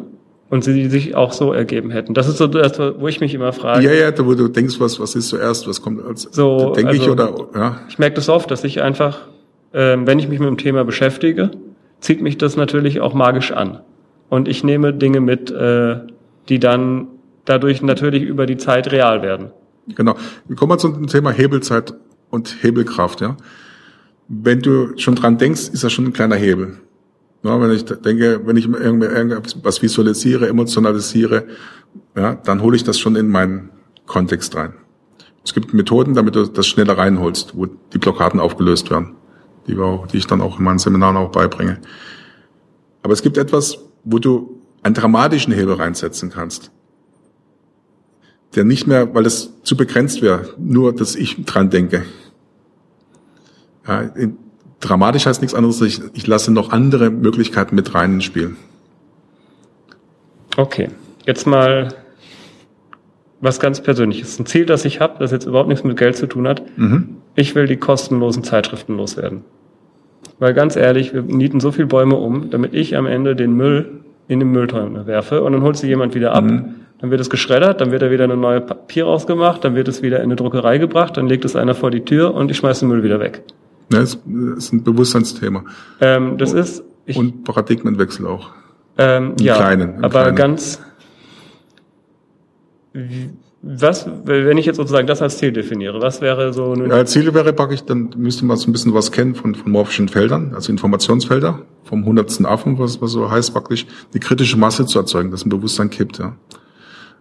[0.49, 2.13] Und sie sich auch so ergeben hätten.
[2.13, 3.85] Das ist so das, wo ich mich immer frage.
[3.85, 7.03] Ja, ja, wo du denkst, was, was ist zuerst, was kommt als so, denke also,
[7.03, 7.81] ich oder ja.
[7.89, 9.29] Ich merke das oft, dass ich einfach,
[9.73, 11.53] ähm, wenn ich mich mit dem Thema beschäftige,
[12.03, 13.81] zieht mich das natürlich auch magisch an.
[14.29, 16.01] Und ich nehme Dinge mit, äh,
[16.49, 17.07] die dann
[17.45, 19.51] dadurch natürlich über die Zeit real werden.
[19.89, 20.17] Genau.
[20.47, 21.95] Wir kommen mal zum Thema Hebelzeit
[22.31, 23.21] und Hebelkraft.
[23.21, 23.37] Ja,
[24.29, 26.79] wenn du schon dran denkst, ist das schon ein kleiner Hebel.
[27.43, 31.45] Ja, wenn ich denke, wenn ich irgendwas visualisiere, emotionalisiere,
[32.17, 33.71] ja, dann hole ich das schon in meinen
[34.07, 34.75] Kontext rein.
[35.45, 39.17] Es gibt Methoden, damit du das schneller reinholst, wo die Blockaden aufgelöst werden
[39.67, 41.79] die, wir auch, die ich dann auch in meinen Seminaren auch beibringe.
[43.03, 46.71] Aber es gibt etwas, wo du einen dramatischen Hebel reinsetzen kannst,
[48.55, 52.05] der nicht mehr, weil es zu begrenzt wäre, nur, dass ich dran denke.
[53.87, 54.37] Ja, in,
[54.81, 58.57] dramatisch heißt nichts anderes, ich, ich lasse noch andere Möglichkeiten mit rein ins Spiel.
[60.57, 60.91] Okay,
[61.25, 61.95] jetzt mal
[63.41, 66.27] was ganz Persönliches, ein Ziel, das ich habe, das jetzt überhaupt nichts mit Geld zu
[66.27, 66.63] tun hat.
[66.77, 67.17] Mhm.
[67.35, 69.43] Ich will die kostenlosen Zeitschriften loswerden.
[70.39, 74.01] Weil ganz ehrlich, wir nieten so viel Bäume um, damit ich am Ende den Müll
[74.29, 76.45] in den Mülltonne werfe und dann holt sie jemand wieder ab.
[76.45, 76.75] Mhm.
[77.01, 80.03] Dann wird es geschreddert, dann wird da wieder eine neue Papier rausgemacht, dann wird es
[80.03, 82.79] wieder in eine Druckerei gebracht, dann legt es einer vor die Tür und ich schmeiß
[82.81, 83.43] den Müll wieder weg.
[83.93, 84.19] Ja, das
[84.57, 85.65] ist ein Bewusstseinsthema.
[86.01, 88.51] Ähm, das ist, ich, Und Paradigmenwechsel auch.
[88.99, 90.37] ähm, im ja, Kleinen, im aber Kleinen.
[90.37, 90.81] ganz,
[92.93, 93.31] wie-
[93.65, 97.33] was, wenn ich jetzt sozusagen das als Ziel definiere, was wäre so eine, Ja, Ziele
[97.33, 100.73] wäre praktisch, dann müsste man so ein bisschen was kennen von, von morphischen Feldern, also
[100.73, 105.45] Informationsfelder, vom hundertsten Affen, was, was so heißt praktisch, die kritische Masse zu erzeugen, dass
[105.45, 106.37] ein Bewusstsein kippt, ja.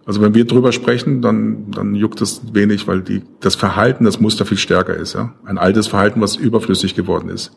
[0.04, 4.18] Also wenn wir drüber sprechen, dann, dann juckt es wenig, weil die, das Verhalten, das
[4.18, 5.34] Muster viel stärker ist, ja.
[5.44, 7.52] Ein altes Verhalten, was überflüssig geworden ist.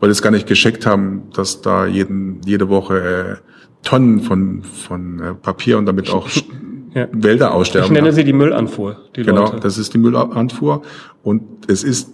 [0.00, 3.36] Weil es gar nicht gescheckt haben, dass da jeden, jede Woche äh,
[3.82, 6.28] Tonnen von, von äh, Papier und damit auch
[6.96, 7.08] Ja.
[7.12, 7.88] Wälder aussterben.
[7.88, 8.12] ich nenne ja.
[8.12, 9.60] sie die Müllanfuhr, die Genau, Leute.
[9.60, 10.80] das ist die Müllanfuhr.
[11.22, 12.10] Und es ist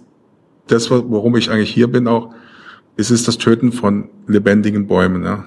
[0.67, 2.31] das, warum ich eigentlich hier bin auch,
[2.97, 5.23] es ist das Töten von lebendigen Bäumen.
[5.23, 5.45] Ja.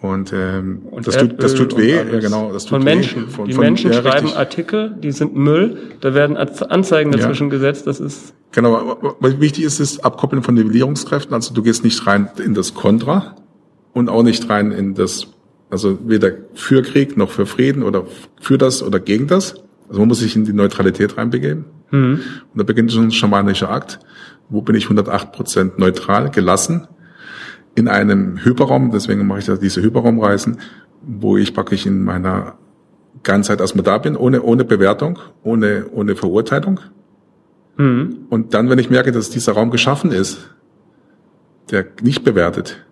[0.00, 2.52] Und, ähm, Und das, tut, das tut weh, ja genau.
[2.52, 2.84] Das tut von weh.
[2.84, 3.28] Menschen.
[3.28, 4.36] Von, die von, Menschen ja, schreiben richtig.
[4.36, 7.18] Artikel, die sind Müll, da werden Anzeigen Ja.
[7.18, 11.34] dazwischen gesetzt, das ist, Genau, was wichtig ist, ist Abkoppeln von Nivellierungskräften.
[11.34, 13.34] Also du gehst nicht rein in das Kontra
[13.92, 15.26] und auch nicht rein in das,
[15.70, 18.06] also weder für Krieg noch für Frieden oder
[18.40, 19.54] für das oder gegen das.
[19.88, 21.64] Also man muss sich in die Neutralität reinbegeben.
[22.52, 23.98] Und da beginnt schon ein schamanischer Akt.
[24.48, 26.88] Wo bin ich 108 Prozent neutral, gelassen,
[27.74, 30.58] in einem Hyperraum, deswegen mache ich da diese Hyperraumreisen,
[31.02, 32.58] wo ich praktisch in meiner
[33.22, 36.80] Ganzheit erstmal da bin, ohne, ohne Bewertung, ohne, ohne Verurteilung.
[38.30, 40.50] Und dann, wenn ich merke, dass dieser Raum geschaffen ist,
[41.70, 42.84] der nicht bewertet,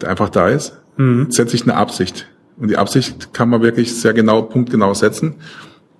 [0.00, 0.80] der einfach da ist,
[1.28, 2.26] setze ich eine Absicht.
[2.58, 5.34] Und die Absicht kann man wirklich sehr genau, punktgenau setzen,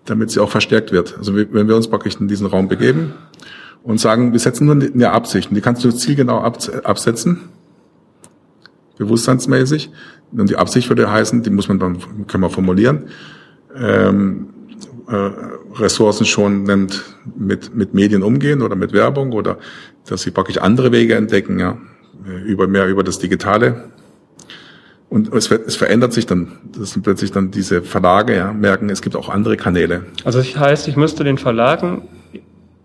[0.06, 1.16] damit sie auch verstärkt wird.
[1.18, 3.12] Also wenn wir uns praktisch in diesen Raum begeben
[3.82, 7.40] und sagen, wir setzen nur eine Absicht, und die kannst du zielgenau abs- absetzen,
[8.96, 9.90] bewusstseinsmäßig.
[10.32, 13.04] Und die Absicht würde heißen, die muss man dann, können wir formulieren,
[13.76, 14.48] ähm,
[15.08, 15.30] äh,
[15.78, 16.66] Ressourcen schonend
[17.36, 19.58] mit, mit Medien umgehen oder mit Werbung oder
[20.08, 21.78] dass sie praktisch andere Wege entdecken, ja,
[22.26, 23.90] äh, über mehr über das Digitale.
[25.08, 29.02] Und es, es verändert sich dann, das sind plötzlich dann diese Verlage, ja, merken, es
[29.02, 30.04] gibt auch andere Kanäle.
[30.24, 32.02] also das heißt, ich müsste den Verlagen,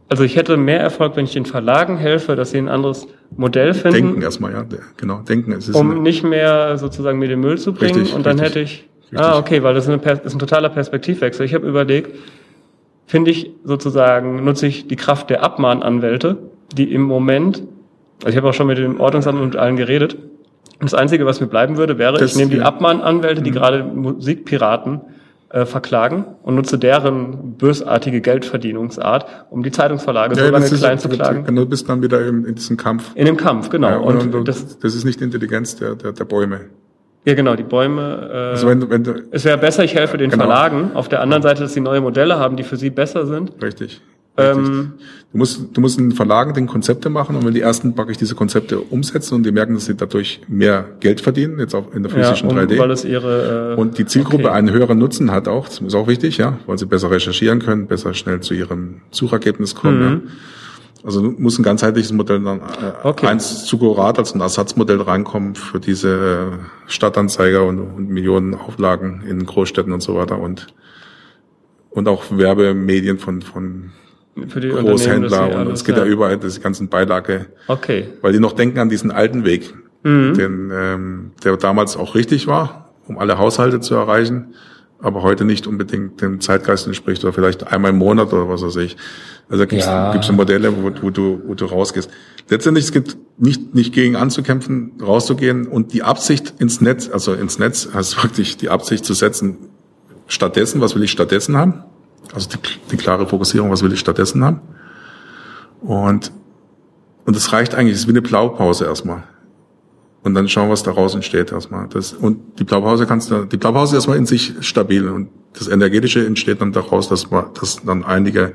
[0.07, 3.73] also ich hätte mehr Erfolg, wenn ich den Verlagen helfe, dass sie ein anderes Modell
[3.73, 4.65] finden, Denken erstmal, ja,
[4.97, 5.53] genau, denken.
[5.53, 8.39] Es ist um eine, nicht mehr sozusagen mir den Müll zu bringen Richtig, und dann
[8.39, 8.49] richtig.
[8.49, 9.19] hätte ich, Richtig.
[9.19, 11.45] ah okay, weil das ist, Pers- ist ein totaler Perspektivwechsel.
[11.45, 12.15] Ich habe überlegt,
[13.07, 16.37] finde ich sozusagen, nutze ich die Kraft der Abmahnanwälte,
[16.75, 17.63] die im Moment,
[18.19, 20.17] also ich habe auch schon mit dem Ordnungsamt und allen geredet,
[20.81, 22.63] das Einzige, was mir bleiben würde, wäre, Das- ich nehme die ja.
[22.63, 22.67] Mhm.
[22.67, 25.01] Abmahnanwälte, die gerade Musikpiraten
[25.49, 30.97] äh, verklagen und nutze deren bösartige Geldverdienungsart, um die Zeitungsverlage so lange das ist- klein
[30.97, 31.55] zu klagen.
[31.55, 33.11] Du bist dann wieder in, in diesem Kampf.
[33.15, 33.89] In dem Kampf, genau.
[33.89, 36.61] Ja, und, und, und, das, das, ist nicht die Intelligenz der, der, der Bäume.
[37.25, 38.29] ja genau, die Bäume.
[38.31, 40.45] Äh, Also wenn, wenn du, Es wäre besser, ich helfe den Genau.
[40.45, 40.91] Verlagen.
[40.93, 43.51] Auf der anderen Seite, dass sie neue Modelle haben, die für sie besser sind.
[43.61, 44.01] Richtig.
[44.41, 44.93] Ähm,
[45.31, 48.35] du musst, du musst in Verlagen den Konzepte machen und wenn die ersten praktisch diese
[48.35, 52.11] Konzepte umsetzen und die merken, dass sie dadurch mehr Geld verdienen, jetzt auch in der
[52.11, 52.77] Ja, physischen um, 3D.
[52.77, 54.53] weil es ihre äh, und die Zielgruppe okay.
[54.53, 57.87] einen höheren Nutzen hat auch, das ist auch wichtig, ja, weil sie besser recherchieren können,
[57.87, 59.99] besser schnell zu ihrem Suchergebnis kommen.
[59.99, 60.21] Mhm.
[60.25, 60.31] Ja.
[61.03, 62.61] Also muss ein ganzheitliches Modell dann äh,
[63.03, 63.25] Okay.
[63.25, 66.57] eins zu Gorat als ein Ersatzmodell reinkommen für diese äh,
[66.91, 70.67] Stadtanzeiger und, und Millionen Auflagen in Großstädten und so weiter und
[71.89, 73.91] und auch Werbemedien von von
[74.47, 78.05] für die Großhändler und es geht ja überall diese ganzen Beilage, Okay.
[78.21, 80.33] weil die noch denken an diesen alten Weg, Mhm.
[80.33, 84.55] den, ähm, der damals auch richtig war, um alle Haushalte zu erreichen,
[84.99, 88.77] aber heute nicht unbedingt dem Zeitgeist entspricht oder vielleicht einmal im Monat oder was weiß
[88.77, 88.97] ich.
[89.49, 90.11] Also da gibt's Ja.
[90.11, 92.09] gibt's Modelle, wo, wo du wo du rausgehst.
[92.49, 97.59] Letztendlich es gibt nicht nicht gegen anzukämpfen, rauszugehen und die Absicht ins Netz, also ins
[97.59, 99.57] Netz heißt wirklich die Absicht zu setzen.
[100.27, 101.83] Stattdessen, was will ich stattdessen haben?
[102.33, 102.57] Also die,
[102.91, 104.61] die klare Fokussierung, was will ich stattdessen haben?
[105.81, 106.31] Und
[107.25, 109.23] und es reicht eigentlich, es ist wie eine Blaupause erstmal.
[110.23, 111.87] Und dann schauen, was daraus entsteht erstmal.
[111.87, 115.07] Das, und die Blaupause kannst du, die Blaupause ist erstmal in sich stabil.
[115.07, 118.53] Und das Energetische entsteht dann daraus, dass, man, dass dann einige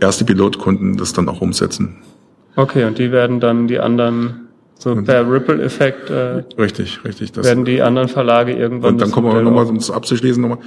[0.00, 1.96] erste Pilotkunden das dann auch umsetzen.
[2.56, 7.32] Okay, und die werden dann die anderen, so per Ripple-Effekt, äh, Richtig, richtig.
[7.32, 8.94] Das, werden die anderen Verlage irgendwann.
[8.94, 10.58] und dann das kommen wir nochmal, um es abzuschließen, nochmal,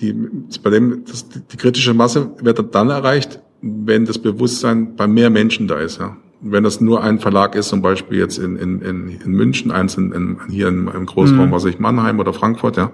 [0.00, 0.14] die,
[0.62, 5.68] bei dem, das, die kritische Masse wird dann erreicht, wenn das Bewusstsein bei mehr Menschen
[5.68, 6.16] da ist, ja.
[6.40, 9.96] Wenn das nur ein Verlag ist, zum Beispiel jetzt in, in, in, in München, eins
[9.96, 12.92] in, in, hier im, im Großraum, was weiß ich, Mannheim oder Frankfurt, ja.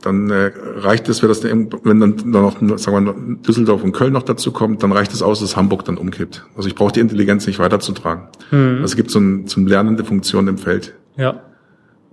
[0.00, 4.12] dann äh, reicht es, wenn, das, wenn dann, dann noch sagen wir, Düsseldorf und Köln
[4.12, 6.46] noch dazu kommt, dann reicht es aus, dass Hamburg dann umkippt.
[6.56, 8.28] Also ich brauche die Intelligenz nicht weiterzutragen.
[8.52, 8.74] Mhm.
[8.74, 10.94] Also es gibt so, ein, eine lernende Funktion im Feld.
[11.16, 11.42] Ja.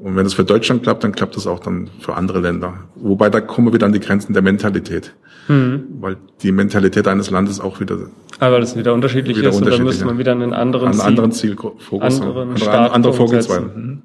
[0.01, 2.85] Und wenn es für Deutschland klappt, dann klappt es auch dann für andere Länder.
[2.95, 5.13] Wobei da kommen wir wieder an die Grenzen der Mentalität.
[5.49, 5.83] Mhm.
[5.99, 7.97] Weil die Mentalität eines Landes auch wieder.
[8.39, 11.01] Aber das wieder unterschiedlich wieder ist unterschiedlich, und dann müsste man wieder einen anderen, einen
[11.01, 12.51] anderen Zielfokus anderen haben.
[12.51, 13.61] Andere, andere Vorgehensweise.
[13.61, 14.01] Mhm.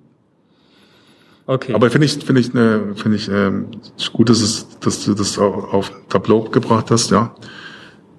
[1.46, 1.74] Okay.
[1.74, 3.66] Aber finde ich, finde ich, finde ich ähm,
[4.12, 7.35] gut, dass, es, dass du das auf Tableau gebracht hast, ja,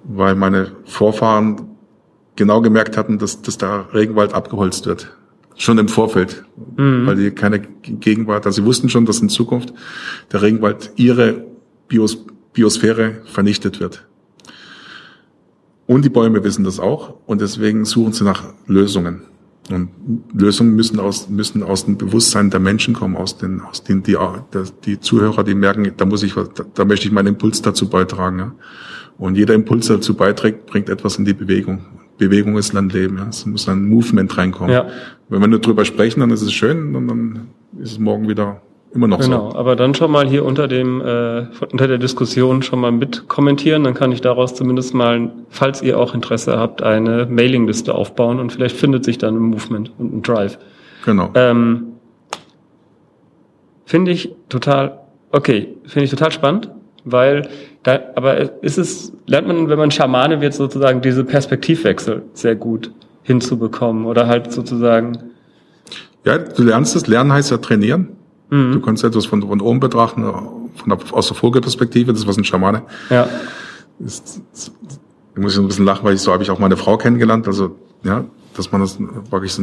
[0.04, 1.62] weil meine Vorfahren
[2.36, 5.15] genau gemerkt hatten, dass, dass der Regenwald abgeholzt wird
[5.56, 6.44] schon im Vorfeld,
[6.76, 7.06] mhm.
[7.06, 9.72] weil die keine Gegenwart, also sie wussten schon, dass in Zukunft
[10.32, 11.44] der Regenwald ihre
[11.88, 14.06] Bios, Biosphäre vernichtet wird.
[15.86, 19.22] Und die Bäume wissen das auch und deswegen suchen sie nach Lösungen.
[19.70, 19.90] Und
[20.32, 24.16] Lösungen müssen aus, müssen aus dem Bewusstsein der Menschen kommen, aus den, aus den, die,
[24.84, 28.38] die Zuhörer, die merken, da muss ich, da, da möchte ich meinen Impuls dazu beitragen.
[28.38, 28.54] Ja.
[29.18, 31.84] Und jeder Impuls dazu beiträgt, bringt etwas in die Bewegung.
[32.18, 33.18] Bewegung ist Landleben.
[33.18, 33.28] Ja.
[33.28, 34.72] Es muss ein Movement reinkommen.
[34.72, 34.86] Ja.
[35.28, 37.48] Wenn wir nur drüber sprechen, dann ist es schön und dann
[37.80, 38.62] ist es morgen wieder
[38.94, 39.48] immer noch genau, so.
[39.48, 43.28] Genau, aber dann schon mal hier unter dem äh, unter der Diskussion schon mal mit
[43.28, 48.40] kommentieren, dann kann ich daraus zumindest mal, falls ihr auch Interesse habt, eine Mailingliste aufbauen
[48.40, 50.58] und vielleicht findet sich dann ein Movement und ein Drive.
[51.04, 51.30] Genau.
[51.34, 51.88] Ähm,
[53.84, 55.00] finde ich total
[55.32, 56.70] okay, finde ich total spannend,
[57.06, 57.48] weil
[57.84, 62.90] da, aber ist es lernt man, wenn man Schamane wird, sozusagen diese Perspektivwechsel sehr gut
[63.22, 65.18] hinzubekommen oder halt sozusagen.
[66.24, 67.06] Ja, du lernst es.
[67.06, 68.08] Lernen heißt ja trainieren.
[68.50, 68.72] Mhm.
[68.72, 72.12] Du kannst etwas von, von oben betrachten, von der, aus der Vogelperspektive.
[72.12, 72.82] Das ist was ein Schamane.
[73.08, 73.28] Ja.
[74.00, 74.42] Ist,
[75.34, 77.46] ich muss ein bisschen lachen, weil ich so habe ich auch meine Frau kennengelernt.
[77.46, 78.24] Also ja,
[78.56, 78.98] dass man das
[79.30, 79.62] wirklich so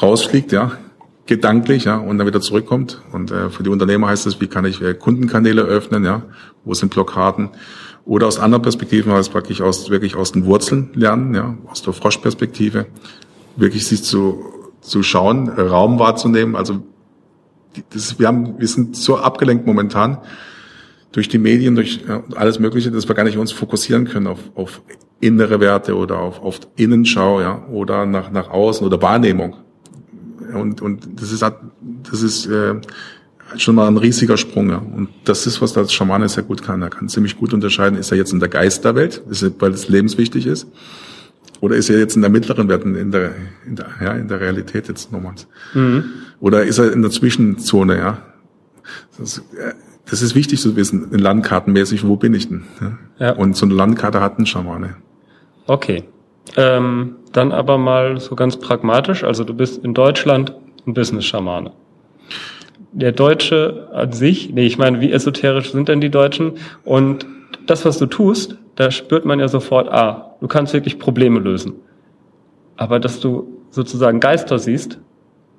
[0.00, 0.72] rausfliegt, ja,
[1.28, 3.02] gedanklich, ja, und dann wieder zurückkommt.
[3.12, 6.22] Und äh, für die Unternehmer heißt es, wie kann ich äh, Kundenkanäle öffnen, ja,
[6.64, 7.50] wo sind Blockaden?
[8.04, 11.92] Oder aus anderen Perspektiven, heißt praktisch aus, wirklich aus den Wurzeln lernen, ja, aus der
[11.92, 12.86] Froschperspektive,
[13.56, 14.42] wirklich sich zu,
[14.80, 16.56] zu schauen, Raum wahrzunehmen.
[16.56, 16.82] Also
[17.90, 20.18] das, wir haben, wir sind so abgelenkt momentan
[21.12, 24.38] durch die Medien, durch ja, alles Mögliche, dass wir gar nicht uns fokussieren können auf,
[24.54, 24.80] auf
[25.20, 29.56] innere Werte oder auf, auf Innenschau, ja, oder nach, nach außen oder Wahrnehmung.
[30.54, 32.74] Und, und das ist, das ist äh,
[33.56, 34.70] schon mal ein riesiger Sprung.
[34.70, 34.78] Ja.
[34.78, 36.82] Und das ist, was der Schamane sehr gut kann.
[36.82, 39.22] Er kann ziemlich gut unterscheiden, ist er jetzt in der Geisterwelt,
[39.58, 40.66] weil es lebenswichtig ist,
[41.60, 43.34] oder ist er jetzt in der mittleren Welt, in der,
[43.66, 45.48] in der, ja, in der Realität jetzt nochmals.
[45.74, 46.04] Mhm.
[46.40, 48.18] Oder ist er in der Zwischenzone, ja.
[49.18, 49.74] Das, äh,
[50.08, 52.64] das ist wichtig zu wissen, in Landkartenmäßig, wo bin ich denn?
[52.80, 52.98] Ja?
[53.18, 53.32] ja.
[53.32, 54.96] Und so eine Landkarte hat ein Schamane.
[55.66, 56.04] Okay.
[56.56, 60.54] Ähm, dann aber mal so ganz pragmatisch, also du bist in Deutschland
[60.86, 61.72] ein Business-Schamane
[62.92, 66.52] der Deutsche an sich, nee, ich meine, wie esoterisch sind denn die Deutschen?
[66.84, 67.26] Und
[67.66, 71.74] das, was du tust, da spürt man ja sofort, ah, du kannst wirklich Probleme lösen.
[72.76, 74.98] Aber dass du sozusagen Geister siehst,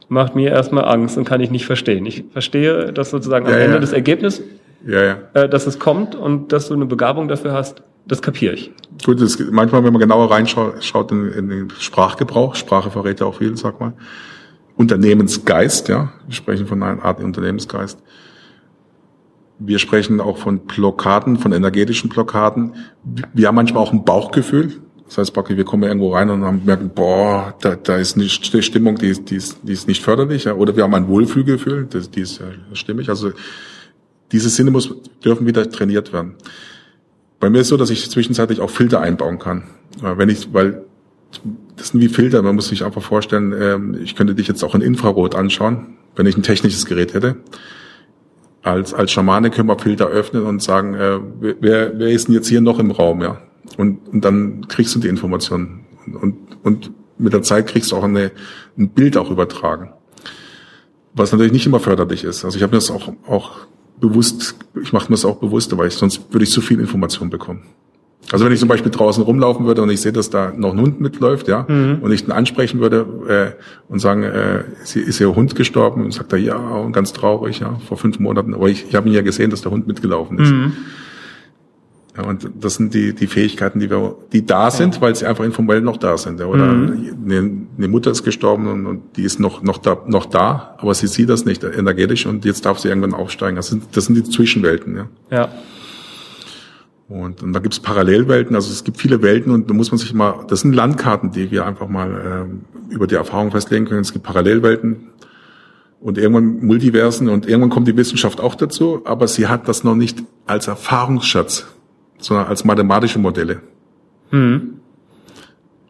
[0.07, 2.05] macht mir erstmal Angst und kann ich nicht verstehen.
[2.05, 3.79] Ich verstehe, dass sozusagen am ja, Ende ja.
[3.79, 4.43] des Ergebnisses,
[4.87, 5.17] ja, ja.
[5.33, 8.71] Äh, dass es kommt und dass du eine Begabung dafür hast, das kapiere ich.
[9.05, 13.37] Gut, das, manchmal, wenn man genauer reinschaut in, in den Sprachgebrauch, Sprache verrät ja auch
[13.37, 13.93] viel, sag mal,
[14.75, 16.13] Unternehmensgeist, ja.
[16.25, 17.99] Wir sprechen von einer Art Unternehmensgeist.
[19.59, 22.75] Wir sprechen auch von Blockaden, von energetischen Blockaden.
[23.33, 24.77] Wir haben manchmal auch ein Bauchgefühl.
[25.05, 28.95] Das heißt, wir kommen irgendwo rein und haben merken, boah, da, da ist die Stimmung,
[28.95, 30.45] die ist, die ist, die ist nicht förderlich.
[30.45, 30.53] Ja.
[30.53, 32.41] Oder wir haben ein Wohlfühlgefühl, das, die ist
[32.73, 33.09] stimmig.
[33.09, 33.31] Also
[34.31, 34.93] diese Sinne muss,
[35.25, 36.35] dürfen wieder trainiert werden.
[37.39, 39.63] Bei mir ist so, dass ich zwischenzeitlich auch Filter einbauen kann.
[40.01, 40.83] Wenn ich, weil
[41.75, 42.41] das sind wie Filter.
[42.41, 46.25] Man muss sich einfach vorstellen, ähm, ich könnte dich jetzt auch in Infrarot anschauen, wenn
[46.25, 47.37] ich ein technisches Gerät hätte.
[48.61, 52.49] Als, als Schamane können wir Filter öffnen und sagen, äh, wer, wer ist denn jetzt
[52.49, 53.41] hier noch im Raum, ja?
[53.77, 55.85] Und, und dann kriegst du die Informationen.
[56.05, 58.31] Und, und mit der Zeit kriegst du auch eine,
[58.77, 59.93] ein Bild auch übertragen.
[61.13, 62.43] Was natürlich nicht immer förderlich ist.
[62.43, 63.51] Also ich habe mir das auch, auch
[63.99, 67.29] bewusst, ich mache mir das auch bewusst, weil ich, sonst würde ich zu viel Information
[67.29, 67.63] bekommen.
[68.31, 70.79] Also wenn ich zum Beispiel draußen rumlaufen würde und ich sehe, dass da noch ein
[70.79, 71.99] Hund mitläuft, ja, mhm.
[72.01, 76.03] und ich ihn ansprechen würde äh, und sagen, äh, ist Ihr Hund gestorben?
[76.03, 78.53] Und sagt er, ja, und ganz traurig, ja, vor fünf Monaten.
[78.53, 80.51] Aber ich, ich habe ihn ja gesehen, dass der Hund mitgelaufen ist.
[80.51, 80.73] Mhm.
[82.27, 85.01] Und das sind die, die Fähigkeiten, die wir, die da sind, ja.
[85.01, 86.41] weil sie einfach informell noch da sind.
[86.41, 87.15] Oder mhm.
[87.25, 90.93] eine, eine, Mutter ist gestorben und, und, die ist noch, noch, da, noch da, aber
[90.93, 93.55] sie sieht das nicht energetisch und jetzt darf sie irgendwann aufsteigen.
[93.55, 94.95] Das sind, das sind die Zwischenwelten.
[94.95, 95.07] Ja.
[95.31, 95.49] ja.
[97.07, 99.97] Und, und da gibt es Parallelwelten, also es gibt viele Welten und da muss man
[99.97, 104.01] sich mal, das sind Landkarten, die wir einfach mal ähm, über die Erfahrung festlegen können.
[104.01, 105.09] Es gibt Parallelwelten,
[106.01, 109.95] und irgendwann Multiversen und irgendwann kommt die Wissenschaft auch dazu, aber sie hat das noch
[109.95, 111.67] nicht als Erfahrungsschatz,
[112.19, 113.61] sondern als mathematische Modelle.
[114.31, 114.75] Mhm.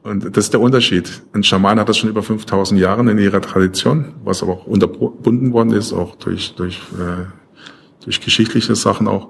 [0.03, 1.21] Und das ist der Unterschied.
[1.33, 5.51] Ein Schaman hat das schon über 5000 Jahre in ihrer Tradition, was aber auch unterbunden
[5.51, 7.25] worden ist, auch durch, durch, äh,
[8.03, 9.29] durch geschichtliche Sachen auch.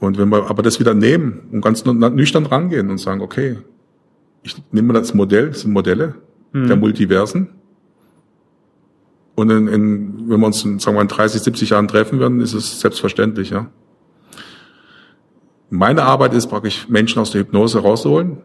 [0.00, 3.58] Und wenn wir aber das wieder nehmen und ganz nüchtern rangehen und sagen, okay,
[4.42, 6.14] ich nehme das Modell, das sind Modelle
[6.52, 6.66] mhm.
[6.66, 7.48] der Multiversen,
[9.34, 12.40] und in, in, wenn wir uns in, sagen wir, in 30, 70 Jahren treffen werden,
[12.40, 13.70] ist es selbstverständlich, ja.
[15.70, 18.38] Meine Arbeit ist praktisch, Menschen aus der Hypnose rauszuholen,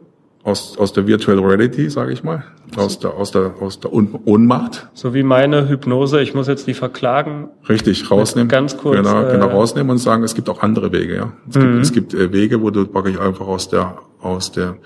[0.43, 2.43] aus, aus der Virtual Reality, sage ich mal,
[2.77, 4.88] aus der, aus der, aus der Ohnmacht.
[4.93, 7.49] So wie meine Hypnose, ich muss jetzt die verklagen.
[7.67, 8.47] Richtig, rausnehmen.
[8.47, 8.95] Ganz kurz.
[8.95, 11.34] Genau, genau äh, rausnehmen und sagen, es gibt auch andere Wege, ja.
[11.49, 11.62] Es mhm.
[11.62, 14.77] gibt, es gibt äh, Wege, wo du praktisch einfach aus der, aus der,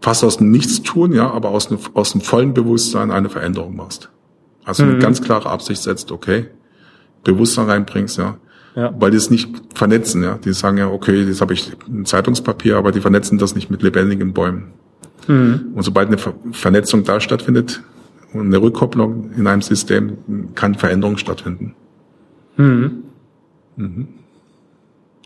[0.00, 4.10] fast aus dem Nichtstun, ja, aber aus, dem, aus dem vollen Bewusstsein eine Veränderung machst.
[4.64, 5.00] Also eine mhm.
[5.00, 6.48] ganz klare Absicht setzt, okay,
[7.24, 8.36] Bewusstsein reinbringst, ja.
[8.74, 8.94] Ja.
[8.98, 10.38] Weil die es nicht vernetzen, ja.
[10.42, 13.82] Die sagen ja, okay, jetzt habe ich ein Zeitungspapier, aber die vernetzen das nicht mit
[13.82, 14.72] lebendigen Bäumen.
[15.28, 15.72] Mhm.
[15.74, 17.82] Und sobald eine Ver Vernetzung da stattfindet
[18.32, 20.16] und eine Rückkopplung in einem System,
[20.54, 21.74] kann Veränderung stattfinden.
[22.56, 23.02] Mhm.
[23.76, 24.08] Mhm.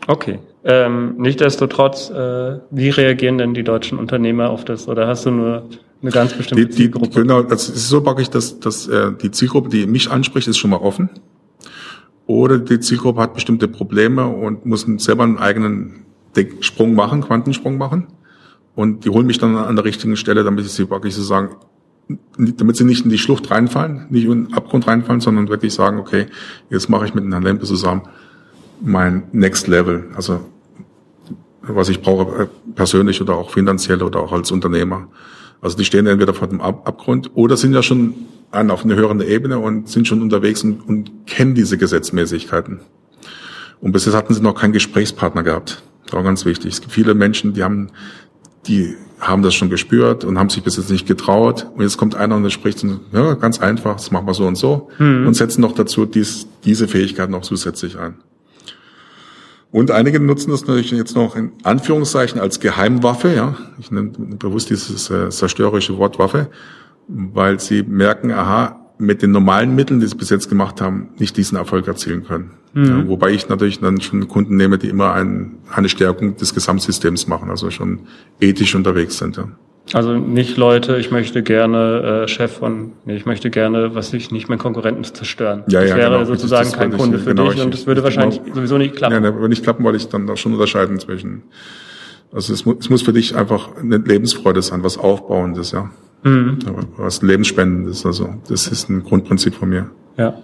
[0.07, 0.39] Okay.
[0.63, 4.87] Ähm, Nichtsdestotrotz, äh, wie reagieren denn die deutschen Unternehmer auf das?
[4.87, 5.69] Oder hast du nur
[6.01, 7.21] eine ganz bestimmte die, die, Zielgruppe.
[7.21, 10.69] Genau, das ist so ich, dass, dass äh, die Zielgruppe, die mich anspricht, ist schon
[10.69, 11.09] mal offen.
[12.27, 16.05] Oder die Zielgruppe hat bestimmte Probleme und muss selber einen eigenen
[16.59, 18.07] Sprung machen, Quantensprung machen.
[18.75, 21.55] Und die holen mich dann an der richtigen Stelle, damit ich sie wirklich so sagen,
[22.27, 25.97] damit sie nicht in die Schlucht reinfallen, nicht in den Abgrund reinfallen, sondern wirklich sagen,
[25.97, 26.27] okay,
[26.69, 28.03] jetzt mache ich mit Herrn Lempe zusammen
[28.81, 30.05] mein Next Level.
[30.15, 30.41] Also
[31.61, 35.07] was ich brauche, äh, persönlich oder auch finanziell oder auch als Unternehmer.
[35.61, 38.13] Also die stehen entweder vor dem Ab Abgrund oder sind ja schon
[38.51, 42.79] an, auf einer höheren Ebene und sind schon unterwegs und, und kennen diese Gesetzmäßigkeiten.
[43.81, 45.83] Und bis jetzt hatten sie noch keinen Gesprächspartner gehabt.
[46.05, 46.73] Das war ganz wichtig.
[46.73, 47.89] Es gibt viele Menschen, die haben,
[48.65, 51.67] die haben das schon gespürt und haben sich bis jetzt nicht getraut.
[51.75, 54.89] Und jetzt kommt einer und spricht, ja, ganz einfach, das machen wir so und so.
[54.99, 55.27] Mhm.
[55.27, 58.15] Und setzen noch dazu dies, diese Fähigkeiten noch zusätzlich ein.
[59.71, 63.57] Und einige nutzen das natürlich jetzt noch in Anführungszeichen als Geheimwaffe, ja.
[63.79, 66.49] Ich nenne bewusst dieses äh, zerstörerische Wort Waffe,
[67.07, 71.37] weil sie merken, aha, mit den normalen Mitteln, die sie bis jetzt gemacht haben, nicht
[71.37, 72.51] diesen Erfolg erzielen können.
[72.73, 72.85] Mhm.
[72.85, 77.27] Ja, wobei ich natürlich dann schon Kunden nehme, die immer ein, eine Stärkung des Gesamtsystems
[77.27, 78.01] machen, also schon
[78.39, 79.37] ethisch unterwegs sind.
[79.37, 79.49] Ja.
[79.93, 84.31] Also nicht Leute, ich möchte gerne äh, Chef von, nee, ich möchte gerne, was ich
[84.31, 85.63] nicht, meinen Konkurrenten zerstören.
[85.69, 86.25] Ja, das ja, wäre genau.
[86.25, 89.13] sozusagen kein Kunde für genau, dich und das würde wahrscheinlich genau, sowieso nicht klappen.
[89.13, 91.43] Ja, ne, würde nicht klappen, weil ich dann auch schon unterscheiden zwischen.
[92.33, 95.89] Also es, muss, es muss für dich einfach eine Lebensfreude sein, was Aufbauendes, ja.
[96.27, 96.59] Mhm.
[96.97, 98.05] Was Lebensspendendes.
[98.05, 99.89] Also das ist ein Grundprinzip von mir.
[100.17, 100.37] Ja.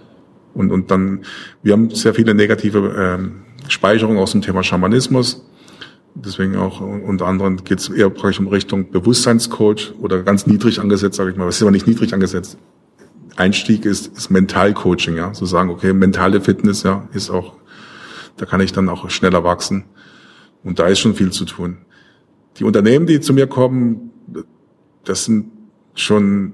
[0.54, 1.22] Und, und dann,
[1.62, 5.44] wir haben sehr viele negative ähm, Speicherungen aus dem Thema Schamanismus
[6.14, 11.16] Deswegen auch unter anderem geht es eher praktisch um Richtung Bewusstseinscoach oder ganz niedrig angesetzt,
[11.16, 11.46] sage ich mal.
[11.46, 12.56] Was ist aber nicht niedrig angesetzt.
[13.34, 15.34] Einstieg ist, ist Mentalcoaching, ja.
[15.34, 17.54] So sagen, okay, mentale Fitness, ja, ist auch,
[18.36, 19.86] da kann ich dann auch schneller wachsen.
[20.62, 21.78] Und da ist schon viel zu tun.
[22.58, 24.12] Die Unternehmen, die zu mir kommen,
[25.02, 25.46] das sind
[25.94, 26.52] schon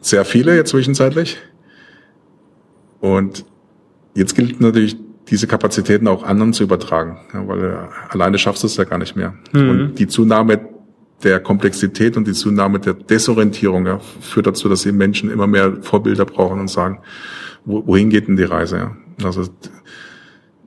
[0.00, 1.38] sehr viele jetzt zwischenzeitlich.
[3.00, 3.44] Und
[4.14, 4.96] jetzt gilt natürlich
[5.28, 9.14] diese Kapazitäten auch anderen zu übertragen, ja, weil alleine schaffst du es ja gar nicht
[9.14, 9.34] mehr.
[9.52, 9.70] Mhm.
[9.70, 10.60] Und die Zunahme
[11.22, 15.78] der Komplexität und die Zunahme der Desorientierung ja, führt dazu, dass die Menschen immer mehr
[15.82, 17.00] Vorbilder brauchen und sagen,
[17.64, 18.76] wo, wohin geht denn die Reise?
[18.78, 18.96] Ja?
[19.24, 19.44] Also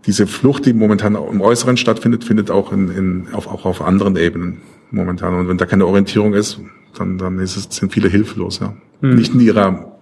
[0.05, 4.15] diese Flucht, die momentan im Äußeren stattfindet, findet auch, in, in, auf, auch auf anderen
[4.17, 5.33] Ebenen momentan.
[5.33, 6.59] Und wenn da keine Orientierung ist,
[6.97, 8.59] dann, dann ist es, sind viele hilflos.
[8.59, 8.73] Ja?
[9.01, 9.15] Mhm.
[9.15, 9.97] Nicht in ihrer,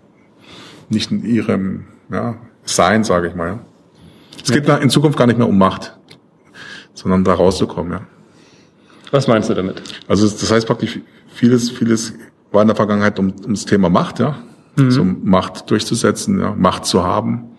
[0.89, 3.47] nicht in ihrem ja, Sein, sage ich mal.
[3.47, 3.59] Ja?
[4.43, 5.97] Es geht in Zukunft gar nicht mehr um Macht,
[6.93, 8.01] sondern da rauszukommen, ja.
[9.11, 9.81] Was meinst du damit?
[10.07, 12.13] Also das heißt praktisch, vieles, vieles
[12.51, 14.37] war in der Vergangenheit um, ums Thema Macht, ja.
[14.75, 14.85] Mhm.
[14.85, 17.49] Also Macht durchzusetzen, ja, Macht zu haben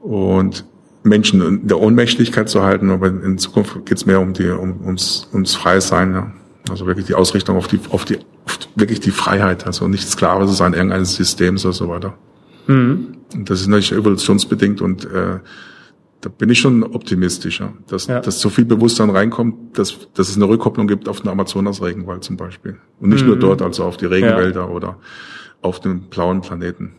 [0.00, 0.64] und
[1.06, 4.84] Menschen in der Ohnmächtigkeit zu halten, aber in Zukunft geht es mehr um die, um,
[4.84, 6.32] ums, ums freie Sein, ja.
[6.68, 10.46] Also wirklich die Ausrichtung auf die, auf die, auf wirklich die Freiheit, also nicht Sklave
[10.46, 12.14] zu sein irgendeines Systems oder so weiter.
[12.66, 13.18] Mhm.
[13.32, 15.38] Und das ist natürlich evolutionsbedingt und äh,
[16.22, 18.20] da bin ich schon optimistischer, dass, ja.
[18.20, 22.36] dass so viel Bewusstsein reinkommt, dass, dass es eine Rückkopplung gibt auf den Amazonas-Regenwald zum
[22.36, 22.78] Beispiel.
[23.00, 23.28] Und nicht mhm.
[23.28, 24.68] nur dort, also auf die Regenwälder ja.
[24.68, 24.98] oder
[25.62, 26.94] auf dem blauen Planeten.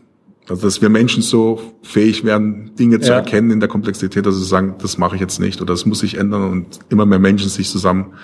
[0.48, 3.16] Also dass wir Menschen so fähig werden, Dinge zu ja.
[3.16, 6.00] erkennen in der Komplexität, dass sie sagen, das mache ich jetzt nicht oder das muss
[6.00, 8.14] sich ändern und immer mehr Menschen sich zusammen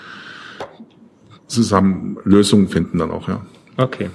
[1.47, 3.43] zusammen Lösungen finden dann auch, ja.
[3.77, 4.11] Okay.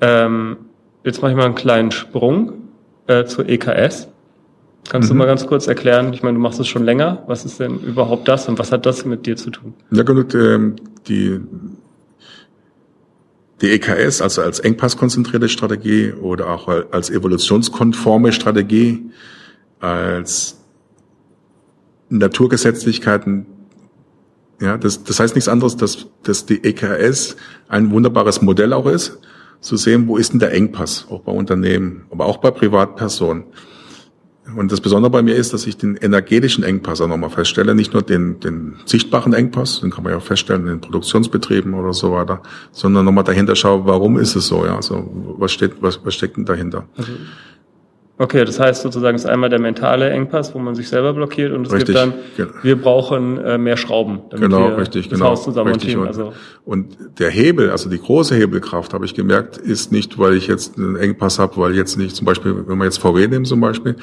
[0.00, 0.56] Ähm,
[1.04, 2.52] jetzt mache ich mal einen kleinen Sprung
[3.06, 4.08] äh, zur EKS.
[4.88, 5.14] Kannst mhm.
[5.14, 7.80] du mal ganz kurz erklären, ich meine, du machst es schon länger, was ist denn
[7.80, 9.74] überhaupt das und was hat das mit dir zu tun?
[9.90, 10.76] Ja, gut, ähm,
[11.08, 11.40] die,
[13.60, 19.10] die EKS, also als engpasskonzentrierte Strategie oder auch als evolutionskonforme Strategie,
[19.80, 20.58] als
[22.08, 23.46] Naturgesetzlichkeiten,
[24.60, 27.36] ja, das, das heißt nichts anderes, dass, dass die EKS
[27.68, 29.18] ein wunderbares Modell auch ist,
[29.60, 33.44] zu sehen, wo ist denn der Engpass, auch bei Unternehmen, aber auch bei Privatpersonen.
[34.56, 37.92] Und das Besondere bei mir ist, dass ich den energetischen Engpass auch nochmal feststelle, nicht
[37.92, 42.12] nur den, den sichtbaren Engpass, den kann man ja feststellen in den Produktionsbetrieben oder so
[42.12, 42.42] weiter,
[42.72, 46.36] sondern nochmal dahinter schaue, warum ist es so, ja, also was steht, was, was steckt
[46.36, 46.84] denn dahinter?
[46.96, 47.12] Also
[48.20, 51.52] Okay, das heißt sozusagen, es ist einmal der mentale Engpass, wo man sich selber blockiert
[51.52, 52.50] und es richtig, gibt dann, genau.
[52.62, 55.96] wir brauchen äh, mehr Schrauben, damit genau, wir richtig, das genau, Haus zusammen richtig.
[55.96, 56.32] Und, also.
[56.64, 60.76] und der Hebel, also die große Hebelkraft, habe ich gemerkt, ist nicht, weil ich jetzt
[60.78, 63.94] einen Engpass habe, weil jetzt nicht zum Beispiel, wenn wir jetzt VW nehmen zum Beispiel,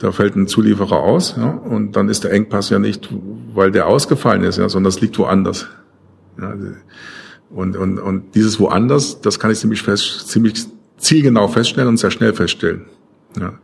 [0.00, 3.08] da fällt ein Zulieferer aus, ja, und dann ist der Engpass ja nicht,
[3.54, 5.68] weil der ausgefallen ist, ja, sondern das liegt woanders.
[6.40, 6.54] Ja,
[7.50, 12.10] und, und, und dieses woanders, das kann ich ziemlich fest, ziemlich zielgenau feststellen und sehr
[12.10, 12.86] schnell feststellen.
[13.38, 13.54] Ja.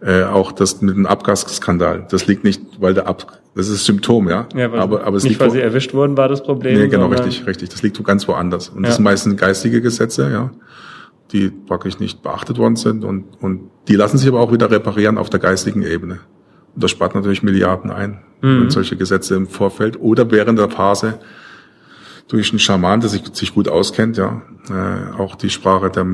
[0.00, 2.06] Äh, auch das mit dem Abgasskandal.
[2.10, 4.46] Das liegt nicht, weil der Ab, das ist Symptom, ja.
[4.54, 6.78] ja aber, aber es nicht, liegt weil sie erwischt wurden, war das Problem.
[6.78, 7.70] Nee, genau, richtig, richtig.
[7.70, 8.68] Das liegt ganz woanders.
[8.68, 8.88] Und ja.
[8.88, 10.50] das sind meistens geistige Gesetze, ja,
[11.32, 15.18] die praktisch nicht beachtet worden sind und, und die lassen sich aber auch wieder reparieren
[15.18, 16.20] auf der geistigen Ebene.
[16.74, 18.62] Und das spart natürlich Milliarden ein, mhm.
[18.62, 21.18] wenn solche Gesetze im Vorfeld oder während der Phase
[22.28, 26.06] durch einen Schaman, der sich, sich gut auskennt, ja, äh, auch die Sprache der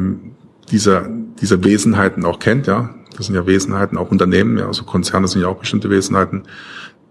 [0.71, 1.09] dieser,
[1.41, 2.95] dieser Wesenheiten auch kennt, ja.
[3.17, 6.45] Das sind ja Wesenheiten, auch Unternehmen, ja, also Konzerne sind ja auch bestimmte Wesenheiten,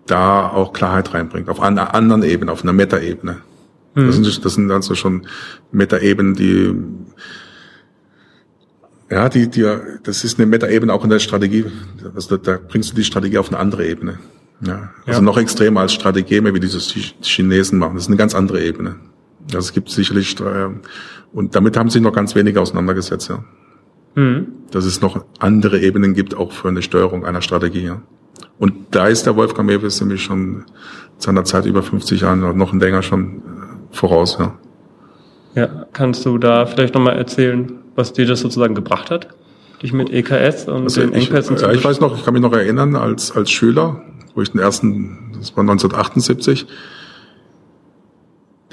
[0.06, 3.38] da auch Klarheit reinbringt, auf einer anderen Ebene, auf einer Metaebene.
[3.96, 4.08] Mhm.
[4.08, 5.28] Das, sind, das sind also schon
[5.72, 6.74] Metaebenen, die
[9.10, 9.68] ja, die, die,
[10.04, 11.66] das ist eine Metaebene auch in der Strategie.
[12.16, 14.20] Also da, da bringst du die Strategie auf eine andere Ebene.
[14.62, 15.22] Ja, also ja.
[15.22, 17.96] noch extremer als Strategie, wie dieses die Chinesen machen.
[17.96, 18.96] Das ist eine ganz andere Ebene.
[19.48, 20.70] Also es gibt sicherlich äh,
[21.32, 23.44] und damit haben sich noch ganz wenige auseinandergesetzt, ja.
[24.16, 24.48] Mhm.
[24.72, 28.02] Dass es noch andere Ebenen gibt, auch für eine Steuerung einer Strategie, ja.
[28.58, 30.66] Und da ist der Wolfgang Mewes nämlich schon
[31.18, 34.58] seiner Zeit über 50 Jahren oder noch länger schon äh, voraus, ja.
[35.60, 39.28] Ja, kannst du da vielleicht nochmal erzählen, was dir das sozusagen gebracht hat?
[39.84, 42.34] Dich mit EKS und also den Engpässen ich, zu Ja, ich weiß noch, ich kann
[42.34, 44.02] mich noch erinnern, als, als Schüler,
[44.36, 46.66] wo ich den ersten, das war 1978,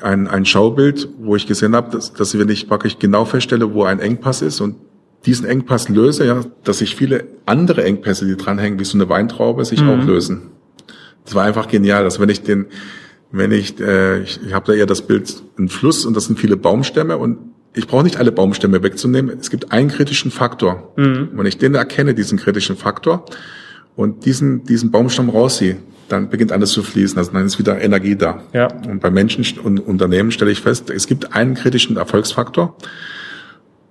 [0.01, 3.83] ein, ein Schaubild, wo ich gesehen habe, dass, dass wenn ich praktisch genau feststelle, wo
[3.83, 4.77] ein Engpass ist und
[5.25, 9.65] diesen Engpass löse, ja, dass sich viele andere Engpässe, die dranhängen, wie so eine Weintraube,
[9.65, 9.91] sich mhm.
[9.91, 10.53] auch lösen.
[11.25, 12.05] Das war einfach genial.
[12.05, 12.67] Also wenn ich den,
[13.33, 16.39] wenn ich, äh, ich, ich habe da eher das Bild, ein Fluss und das sind
[16.39, 17.39] viele Baumstämme und
[17.75, 19.37] ich brauche nicht alle Baumstämme wegzunehmen.
[19.39, 20.93] Es gibt einen kritischen Faktor.
[20.97, 21.31] Mhm.
[21.33, 23.27] Wenn ich den erkenne, diesen kritischen Faktor,
[23.97, 27.19] und diesen, diesen Baumstamm rausziehe, dann beginnt alles zu fließen.
[27.19, 28.43] Also dann ist wieder Energie da.
[28.53, 28.69] Ja.
[28.89, 32.77] Und bei Menschen und Unternehmen stelle ich fest, es gibt einen kritischen Erfolgsfaktor.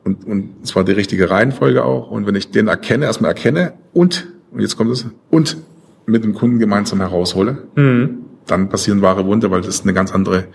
[0.06, 2.12] Und, und zwar die richtige Reihenfolge auch.
[2.12, 5.58] Und wenn ich den erkenne, erstmal erkenne und, und jetzt kommt es, und
[6.06, 8.25] mit dem Kunden gemeinsam heraushole, mhm.
[8.48, 10.46] Dann passieren wahre Wunder, weil das eine ganz andere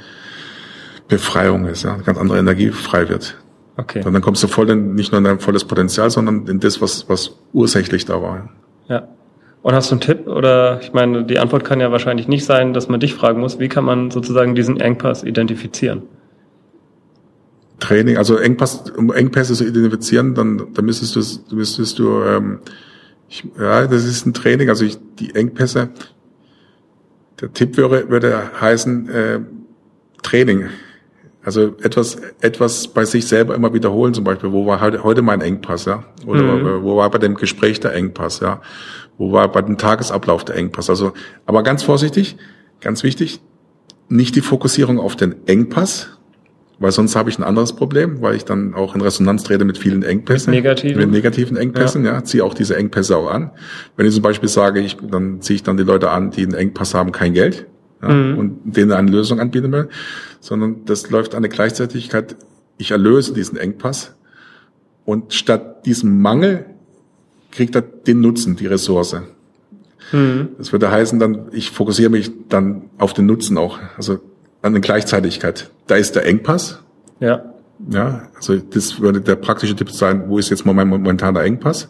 [1.09, 3.37] Befreiung ist, ja, eine ganz andere Energie frei wird.
[3.77, 4.03] Okay.
[4.05, 6.81] Und dann kommst du voll in, nicht nur in dein volles Potenzial, sondern in das,
[6.81, 8.49] was, was ursächlich da war.
[8.89, 9.09] Ja.
[9.63, 10.27] Und hast du einen Tipp?
[10.27, 13.59] Oder ich meine, die Antwort kann ja wahrscheinlich nicht sein, dass man dich fragen muss,
[13.59, 16.03] wie kann man sozusagen diesen Engpass identifizieren?
[17.79, 22.61] Training, also Engpass, um Engpässe zu identifizieren, dann, dann müsstest du, müsstest du, ähm,
[23.29, 25.89] ich, ja, das ist ein Training, also ich, die Engpässe.
[27.41, 29.41] Der Tipp würde, würde heißen äh,
[30.23, 30.69] Training.
[31.43, 35.41] Also etwas, etwas bei sich selber immer wiederholen, zum Beispiel, wo war heute, heute mein
[35.41, 36.05] Engpass, ja?
[36.27, 36.83] Oder mhm.
[36.83, 38.61] wo war bei dem Gespräch der Engpass, ja?
[39.17, 40.91] Wo war bei dem Tagesablauf der Engpass?
[40.91, 41.13] Also,
[41.47, 42.37] aber ganz vorsichtig,
[42.81, 43.41] ganz wichtig,
[44.09, 46.20] nicht die Fokussierung auf den Engpass,
[46.81, 49.77] weil sonst habe ich ein anderes Problem, weil ich dann auch in Resonanz trete mit
[49.77, 50.51] vielen Engpässen.
[50.51, 50.97] Mit negativen?
[50.99, 52.15] Mit negativen Engpässen, ja.
[52.15, 53.51] ja ziehe auch diese Engpässe auch an.
[53.97, 56.55] Wenn ich zum Beispiel sage, ich, dann ziehe ich dann die Leute an, die einen
[56.55, 57.67] Engpass haben, kein Geld,
[58.03, 58.39] ja, mhm.
[58.39, 59.91] und denen eine Lösung anbieten will,
[60.41, 62.35] sondern das läuft an der Gleichzeitigkeit,
[62.79, 64.17] ich erlöse diesen Engpass
[65.05, 66.65] und statt diesem Mangel
[67.53, 69.17] kriegt er den Nutzen, die Ressource.
[70.13, 70.49] Mhm.
[70.57, 74.19] Das würde heißen dann, ich fokussiere mich dann auf den Nutzen auch, also
[74.63, 75.71] an der Gleichzeitigkeit.
[75.87, 76.81] Da ist der Engpass.
[77.21, 77.45] Ja.
[77.89, 81.89] Ja, also das würde der praktische Tipp sein, wo ist jetzt mal mein momentaner Engpass?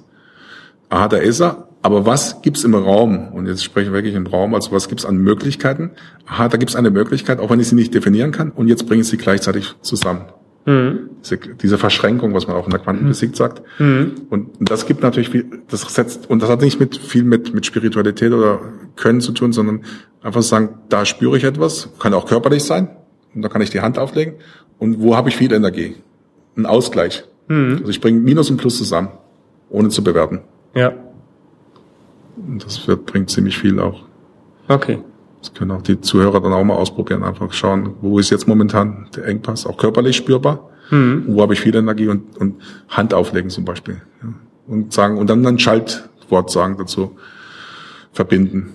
[0.89, 1.69] Aha, da ist er.
[1.83, 3.29] Aber was gibt's im Raum?
[3.29, 5.93] Und jetzt spreche ich wirklich im Raum, also was gibt's an Möglichkeiten?
[6.27, 8.51] Aha, da gibt's eine Möglichkeit, auch wenn ich sie nicht definieren kann.
[8.51, 10.27] Und jetzt bringe ich sie gleichzeitig zusammen.
[10.67, 11.11] Mhm.
[11.25, 13.35] Diese, diese, Verschränkung, was man auch in der Quantenphysik mhm.
[13.35, 13.63] sagt.
[13.79, 14.13] Mhm.
[14.29, 17.65] Und das gibt natürlich viel, das setzt, und das hat nicht mit, viel mit, mit
[17.65, 18.61] Spiritualität oder
[18.97, 19.85] Können zu tun, sondern
[20.23, 22.89] einfach sagen, da spüre ich etwas, kann auch körperlich sein,
[23.35, 24.35] und da kann ich die Hand auflegen,
[24.79, 25.97] und wo habe ich viel Energie?
[26.57, 27.25] Ein Ausgleich.
[27.49, 27.79] Mhm.
[27.81, 29.09] Also ich bringe Minus und Plus zusammen,
[29.69, 30.41] ohne zu bewerten.
[30.75, 30.93] Ja.
[32.37, 34.03] Und das wird, bringt ziemlich viel auch.
[34.69, 35.03] Okay.
[35.41, 39.09] Das können auch die Zuhörer dann auch mal ausprobieren, einfach schauen, wo ist jetzt momentan
[39.17, 41.25] der Engpass, auch körperlich spürbar, mhm.
[41.29, 44.03] wo habe ich viel Energie und, und Hand auflegen zum Beispiel.
[44.23, 44.29] Ja.
[44.67, 47.17] Und sagen, und dann ein Schaltwort sagen dazu,
[48.13, 48.75] verbinden.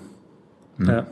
[0.78, 0.92] Ja.
[0.92, 1.06] ja.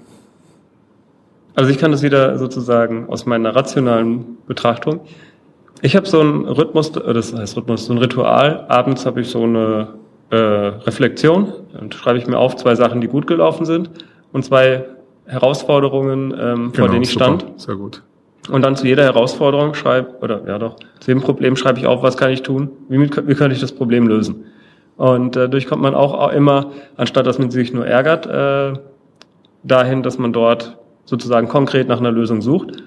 [1.55, 5.00] Also ich kann das wieder sozusagen aus meiner rationalen Betrachtung.
[5.82, 8.64] Ich habe so einen Rhythmus, das heißt Rhythmus, so ein Ritual.
[8.68, 9.88] Abends habe ich so eine
[10.30, 11.52] äh, Reflexion.
[11.72, 13.90] Dann schreibe ich mir auf zwei Sachen, die gut gelaufen sind
[14.32, 14.84] und zwei
[15.26, 17.61] Herausforderungen, ähm, vor genau, denen ich super, stand.
[17.61, 18.02] Sehr gut.
[18.50, 22.02] Und dann zu jeder Herausforderung schreibe, oder ja doch, zu jedem Problem schreibe ich auf,
[22.02, 24.44] was kann ich tun, wie, wie könnte ich das Problem lösen.
[24.96, 28.78] Und äh, dadurch kommt man auch immer, anstatt dass man sich nur ärgert, äh,
[29.62, 32.82] dahin, dass man dort sozusagen konkret nach einer Lösung sucht.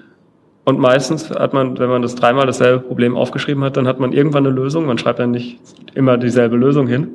[0.64, 4.12] Und meistens hat man, wenn man das dreimal dasselbe Problem aufgeschrieben hat, dann hat man
[4.12, 4.86] irgendwann eine Lösung.
[4.86, 5.60] Man schreibt dann nicht
[5.94, 7.08] immer dieselbe Lösung hin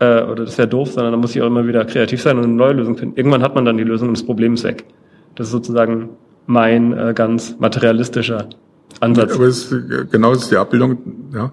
[0.00, 2.44] äh, oder das wäre doof, sondern da muss ich auch immer wieder kreativ sein und
[2.44, 3.16] eine neue Lösung finden.
[3.16, 4.84] Irgendwann hat man dann die Lösung und das Problem ist weg.
[5.34, 6.10] Das ist sozusagen
[6.46, 8.48] mein äh, ganz materialistischer
[9.00, 9.34] Ansatz.
[9.34, 10.98] Aber es ist, genau das ist die Abbildung,
[11.32, 11.52] ja,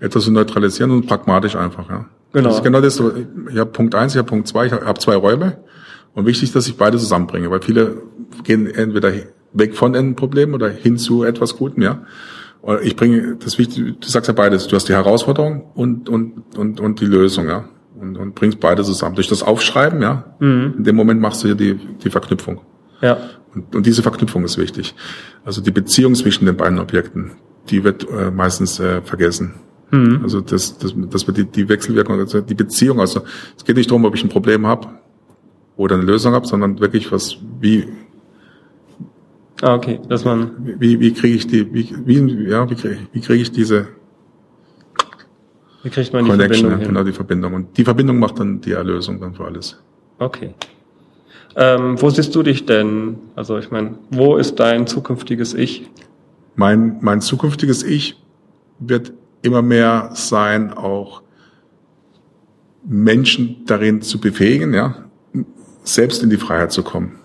[0.00, 2.06] etwas zu neutralisieren und pragmatisch einfach, ja.
[2.32, 2.48] Genau.
[2.48, 2.98] Das ist genau das.
[2.98, 5.58] Ich habe Punkt eins, ich habe Punkt zwei, ich habe zwei Räume
[6.14, 8.02] und wichtig, dass ich beide zusammenbringe, weil viele
[8.44, 9.12] gehen entweder
[9.52, 12.02] weg von einem Problem oder hin zu etwas Gutem, ja.
[12.82, 14.68] Ich bringe das Wichtige, du sagst ja beides.
[14.68, 17.64] Du hast die Herausforderung und und und und die Lösung, ja
[18.02, 19.14] und, und bringst beide zusammen.
[19.14, 20.74] Durch das Aufschreiben, ja, mhm.
[20.78, 22.60] in dem Moment machst du hier die, die Verknüpfung.
[23.00, 23.16] Ja.
[23.54, 24.94] Und, und diese Verknüpfung ist wichtig.
[25.44, 27.32] Also die Beziehung zwischen den beiden Objekten,
[27.70, 29.54] die wird äh, meistens äh, vergessen.
[29.90, 30.20] Mhm.
[30.22, 33.00] Also das, das, das wird die, die Wechselwirkung, also die Beziehung.
[33.00, 33.22] Also
[33.56, 34.88] es geht nicht darum, ob ich ein Problem habe
[35.82, 37.88] oder eine Lösung habe, sondern wirklich was, wie,
[39.62, 40.50] Ah, okay, dass man.
[40.80, 43.86] Wie, wie kriege ich die, wie, wie, ja, wie kriege wie krieg ich diese
[45.84, 46.88] wie kriegt man die Connection, Verbindung hin?
[46.88, 47.54] genau die Verbindung.
[47.54, 49.80] Und die Verbindung macht dann die Erlösung dann für alles.
[50.18, 50.54] Okay.
[51.54, 53.18] Ähm, wo siehst du dich denn?
[53.36, 55.88] Also ich meine, wo ist dein zukünftiges Ich?
[56.56, 58.20] Mein, mein zukünftiges Ich
[58.80, 59.12] wird
[59.42, 61.22] immer mehr sein, auch
[62.84, 65.04] Menschen darin zu befähigen, ja,
[65.84, 67.18] selbst in die Freiheit zu kommen.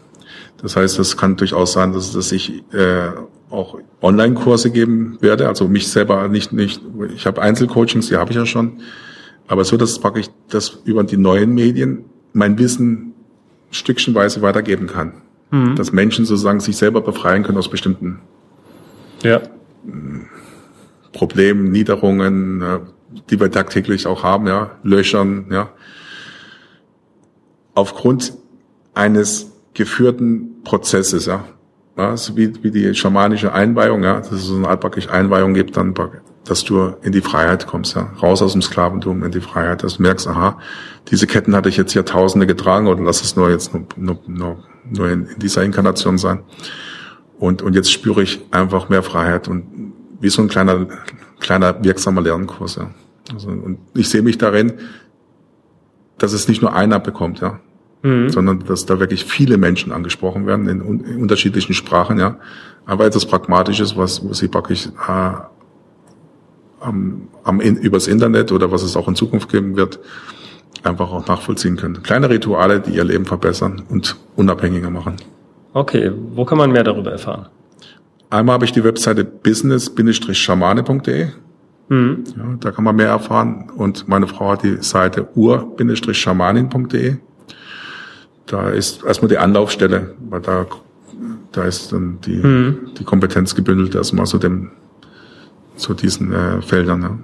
[0.61, 3.09] Das heißt, es kann durchaus sein, dass, dass ich äh,
[3.49, 5.47] auch Online-Kurse geben werde.
[5.47, 6.81] Also mich selber nicht, nicht,
[7.13, 8.81] ich habe Einzelcoachings, die habe ich ja schon.
[9.47, 13.13] Aber so, dass praktisch das über die neuen Medien mein Wissen
[13.71, 15.13] stückchenweise weitergeben kann.
[15.51, 15.75] Mhm.
[15.75, 18.19] Dass Menschen sozusagen sich selber befreien können aus bestimmten
[19.23, 19.41] ja.
[21.13, 22.63] Problemen, Niederungen,
[23.29, 25.69] die wir tagtäglich auch haben, ja, Löchern, ja.
[27.73, 28.33] Aufgrund
[28.97, 31.45] eines geführten Prozesses, ja.
[31.97, 35.55] Ja, so wie, wie die schamanische Einweihung, ja, dass es so eine Art praktisch Einweihung
[35.55, 35.95] gibt, dann,
[36.45, 39.97] dass du in die Freiheit kommst, ja, raus aus dem Sklaventum in die Freiheit, dass
[39.97, 40.59] du merkst, aha,
[41.09, 44.63] diese Ketten hatte ich jetzt Jahrtausende getragen oder lass es nur jetzt nur, nur, nur,
[44.91, 46.43] nur in, in dieser Inkarnation sein.
[47.39, 50.87] Und, und jetzt spüre ich einfach mehr Freiheit und wie so ein kleiner,
[51.39, 52.91] kleiner wirksamer Lernkurs, ja.
[53.33, 54.73] Also, und ich sehe mich darin,
[56.19, 57.59] dass es nicht nur einer bekommt, ja,
[58.01, 58.29] mhm.
[58.29, 62.37] sondern dass da wirklich viele Menschen angesprochen werden in, in unterschiedlichen Sprachen, ja.
[62.85, 65.31] Aber etwas Pragmatisches, was, was sie praktisch äh,
[66.79, 69.99] am, am in, übers Internet oder was es auch in Zukunft geben wird,
[70.83, 72.03] einfach auch nachvollziehen können.
[72.03, 75.17] Kleine Rituale, die ihr Leben verbessern und unabhängiger machen.
[75.73, 77.47] Okay, wo kann man mehr darüber erfahren?
[78.29, 81.27] Einmal habe ich die Webseite business-schamane.de.
[81.89, 82.23] Mhm.
[82.35, 83.69] Ja, da kann man mehr erfahren.
[83.75, 87.17] Und meine Frau hat die Seite ur-schamanin.de
[88.47, 90.65] da ist erstmal die Anlaufstelle, weil da,
[91.51, 92.89] da ist dann die, mhm.
[92.97, 94.71] die Kompetenz gebündelt erstmal zu dem,
[95.75, 97.01] zu diesen äh, Feldern.
[97.01, 97.17] Ja.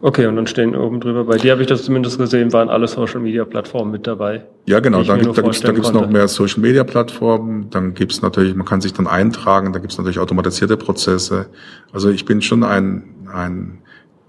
[0.00, 2.86] Okay, und dann stehen oben drüber, bei dir habe ich das zumindest gesehen, waren alle
[2.86, 4.44] Social Media Plattformen mit dabei.
[4.66, 8.54] Ja, genau, da gibt es da gibt's noch mehr Social Media Plattformen, dann gibt's natürlich,
[8.54, 11.46] man kann sich dann eintragen, da gibt's natürlich automatisierte Prozesse.
[11.92, 13.78] Also ich bin schon ein, ein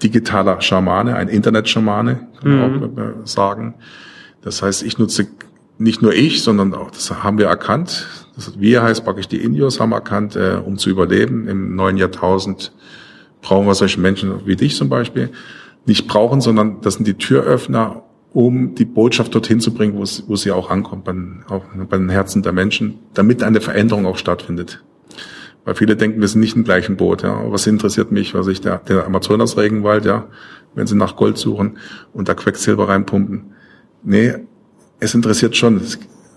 [0.01, 2.83] digitaler Schamane, ein Internet-Schamane, kann man mhm.
[2.97, 3.75] auch sagen.
[4.41, 5.27] Das heißt, ich nutze
[5.80, 8.05] nicht nur ich, sondern auch, das haben wir erkannt.
[8.36, 12.73] Das, wir heißt praktisch die Indios haben erkannt, äh, um zu überleben im neuen Jahrtausend
[13.41, 15.30] brauchen wir solche Menschen wie dich zum Beispiel.
[15.86, 18.03] Nicht brauchen, sondern das sind die Türöffner,
[18.34, 21.15] um die Botschaft dorthin zu bringen, wo, es, wo sie auch ankommt, bei,
[21.47, 24.84] auch bei den Herzen der Menschen, damit eine Veränderung auch stattfindet.
[25.63, 27.23] Weil viele denken, wir sind nicht im gleichen Boot.
[27.23, 27.41] Ja.
[27.51, 30.27] Was interessiert mich, was ich der, der Amazonas-Regenwald, ja,
[30.75, 31.77] wenn sie nach Gold suchen
[32.13, 33.53] und da Quecksilber reinpumpen.
[34.03, 34.36] Nee,
[34.99, 35.81] es interessiert schon.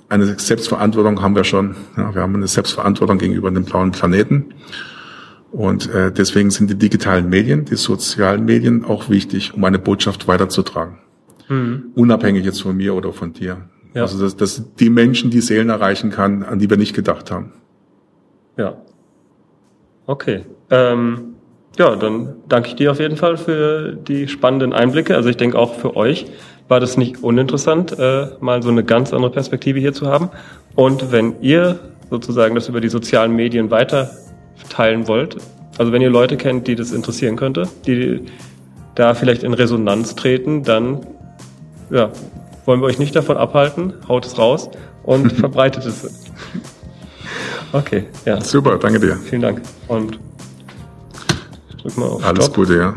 [0.08, 1.74] Eine Selbstverantwortung haben wir schon.
[1.96, 4.54] Ja, wir haben eine Selbstverantwortung gegenüber dem blauen Planeten.
[5.50, 10.26] Und äh, deswegen sind die digitalen Medien, die sozialen Medien auch wichtig, um eine Botschaft
[10.26, 10.98] weiterzutragen.
[11.48, 11.92] Mhm.
[11.94, 13.68] Unabhängig jetzt von mir oder von dir.
[13.94, 14.02] Ja.
[14.02, 17.52] Also dass, dass die Menschen die Seelen erreichen kann, an die wir nicht gedacht haben.
[18.56, 18.78] Ja.
[20.06, 20.46] Okay.
[20.70, 21.34] Ähm,
[21.78, 25.16] ja, dann danke ich dir auf jeden Fall für die spannenden Einblicke.
[25.16, 26.26] Also ich denke auch für euch
[26.72, 30.30] war das nicht uninteressant, äh, mal so eine ganz andere Perspektive hier zu haben.
[30.74, 34.10] Und wenn ihr sozusagen das über die sozialen Medien weiter
[34.70, 35.36] teilen wollt,
[35.76, 38.24] also wenn ihr Leute kennt, die das interessieren könnte, die
[38.94, 41.04] da vielleicht in Resonanz treten, dann
[41.90, 42.08] ja,
[42.64, 43.92] wollen wir euch nicht davon abhalten.
[44.08, 44.70] Haut es raus
[45.02, 46.30] und verbreitet es.
[47.74, 48.40] Okay, ja.
[48.40, 49.16] Super, danke dir.
[49.16, 49.60] Vielen Dank.
[49.88, 50.18] Und
[51.82, 52.56] drück mal auf Alles Stop.
[52.56, 52.94] Gute, ja.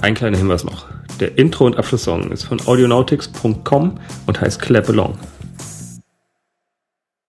[0.00, 0.91] Ein kleiner Hinweis noch.
[1.22, 5.16] Der Intro- und Abschlusssong ist von audionautics.com und heißt Clap Along.